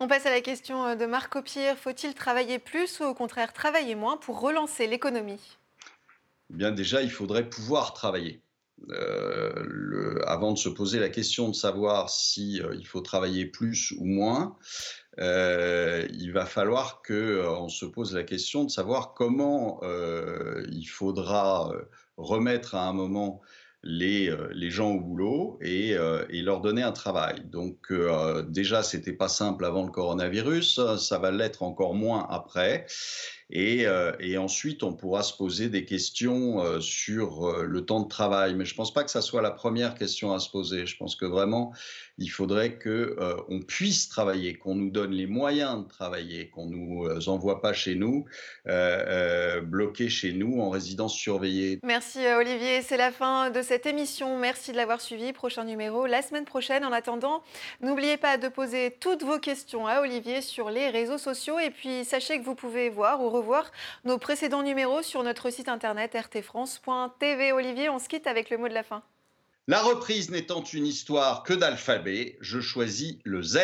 On 0.00 0.08
passe 0.08 0.26
à 0.26 0.30
la 0.30 0.40
question 0.40 0.84
euh, 0.84 0.94
de 0.94 1.06
Marc 1.06 1.34
Opire. 1.36 1.76
Faut-il 1.76 2.14
travailler 2.14 2.58
plus 2.58 3.00
ou 3.00 3.04
au 3.04 3.14
contraire 3.14 3.52
travailler 3.52 3.94
moins 3.94 4.16
pour 4.16 4.40
relancer 4.40 4.86
l'économie? 4.86 5.40
Eh 6.50 6.54
Bien 6.54 6.70
déjà, 6.70 7.02
il 7.02 7.10
faudrait 7.10 7.48
pouvoir 7.48 7.94
travailler. 7.94 8.40
Euh, 8.90 10.18
avant 10.26 10.52
de 10.52 10.58
se 10.58 10.68
poser 10.68 10.98
la 10.98 11.08
question 11.08 11.48
de 11.48 11.54
savoir 11.54 12.10
si 12.10 12.60
euh, 12.60 12.74
il 12.74 12.86
faut 12.86 13.00
travailler 13.00 13.46
plus 13.46 13.92
ou 13.98 14.04
moins, 14.04 14.56
euh, 15.20 16.06
il 16.12 16.32
va 16.32 16.46
falloir 16.46 17.02
qu'on 17.02 17.12
euh, 17.66 17.68
se 17.68 17.84
pose 17.84 18.14
la 18.14 18.22
question 18.22 18.64
de 18.64 18.70
savoir 18.70 19.12
comment 19.14 19.80
euh, 19.82 20.64
il 20.70 20.86
faudra 20.86 21.72
remettre 22.16 22.74
à 22.74 22.86
un 22.86 22.92
moment 22.92 23.42
les, 23.82 24.34
les 24.52 24.70
gens 24.70 24.92
au 24.92 25.00
boulot 25.00 25.58
et, 25.60 25.96
et, 26.30 26.42
leur 26.42 26.60
donner 26.60 26.84
un 26.84 26.92
travail. 26.92 27.42
Donc 27.46 27.92
déjà, 28.48 28.84
c'était 28.84 29.12
pas 29.12 29.26
simple 29.26 29.64
avant 29.64 29.84
le 29.84 29.90
coronavirus, 29.90 30.96
ça 30.98 31.18
va 31.18 31.32
l'être 31.32 31.64
encore 31.64 31.94
moins 31.94 32.24
après. 32.30 32.86
Et, 33.52 33.86
et, 34.20 34.38
ensuite, 34.38 34.82
on 34.82 34.94
pourra 34.94 35.22
se 35.22 35.36
poser 35.36 35.68
des 35.68 35.84
questions 35.84 36.80
sur 36.80 37.62
le 37.62 37.84
temps 37.84 38.00
de 38.00 38.08
travail. 38.08 38.54
Mais 38.54 38.64
je 38.64 38.72
ne 38.72 38.76
pense 38.76 38.92
pas 38.92 39.04
que 39.04 39.10
ça 39.10 39.20
soit 39.20 39.42
la 39.42 39.50
première 39.50 39.94
question 39.94 40.32
à 40.32 40.38
se 40.38 40.50
poser. 40.50 40.86
Je 40.86 40.96
pense 40.96 41.16
que 41.16 41.26
vraiment, 41.26 41.72
il 42.18 42.28
faudrait 42.28 42.78
qu'on 42.78 42.88
euh, 42.88 43.60
puisse 43.66 44.08
travailler, 44.08 44.54
qu'on 44.54 44.74
nous 44.74 44.90
donne 44.90 45.12
les 45.12 45.26
moyens 45.26 45.82
de 45.82 45.88
travailler, 45.88 46.50
qu'on 46.50 46.66
ne 46.66 46.76
nous 46.76 47.06
euh, 47.06 47.28
envoie 47.28 47.60
pas 47.60 47.72
chez 47.72 47.94
nous, 47.94 48.26
euh, 48.66 49.60
bloqués 49.60 50.08
chez 50.08 50.32
nous 50.32 50.60
en 50.60 50.70
résidence 50.70 51.14
surveillée. 51.14 51.80
Merci 51.82 52.20
Olivier, 52.38 52.82
c'est 52.82 52.96
la 52.96 53.12
fin 53.12 53.50
de 53.50 53.62
cette 53.62 53.86
émission. 53.86 54.38
Merci 54.38 54.72
de 54.72 54.76
l'avoir 54.76 55.00
suivi. 55.00 55.32
Prochain 55.32 55.64
numéro 55.64 56.06
la 56.06 56.22
semaine 56.22 56.44
prochaine. 56.44 56.84
En 56.84 56.92
attendant, 56.92 57.42
n'oubliez 57.80 58.16
pas 58.16 58.36
de 58.36 58.48
poser 58.48 58.96
toutes 59.00 59.22
vos 59.22 59.38
questions 59.38 59.86
à 59.86 60.00
Olivier 60.00 60.42
sur 60.42 60.70
les 60.70 60.90
réseaux 60.90 61.18
sociaux 61.18 61.58
et 61.58 61.70
puis 61.70 62.04
sachez 62.04 62.38
que 62.38 62.44
vous 62.44 62.54
pouvez 62.54 62.90
voir 62.90 63.22
ou 63.22 63.30
revoir 63.42 63.70
nos 64.04 64.18
précédents 64.18 64.62
numéros 64.62 65.02
sur 65.02 65.22
notre 65.22 65.50
site 65.50 65.68
internet 65.68 66.14
rtfrance.tv. 66.14 67.52
Olivier, 67.52 67.88
on 67.88 67.98
se 67.98 68.08
quitte 68.08 68.26
avec 68.26 68.48
le 68.50 68.56
mot 68.56 68.68
de 68.68 68.74
la 68.74 68.82
fin. 68.82 69.02
La 69.68 69.82
reprise 69.82 70.30
n'étant 70.30 70.62
une 70.62 70.86
histoire 70.86 71.42
que 71.42 71.52
d'alphabet, 71.52 72.36
je 72.40 72.60
choisis 72.60 73.18
le 73.24 73.42
Z. 73.42 73.58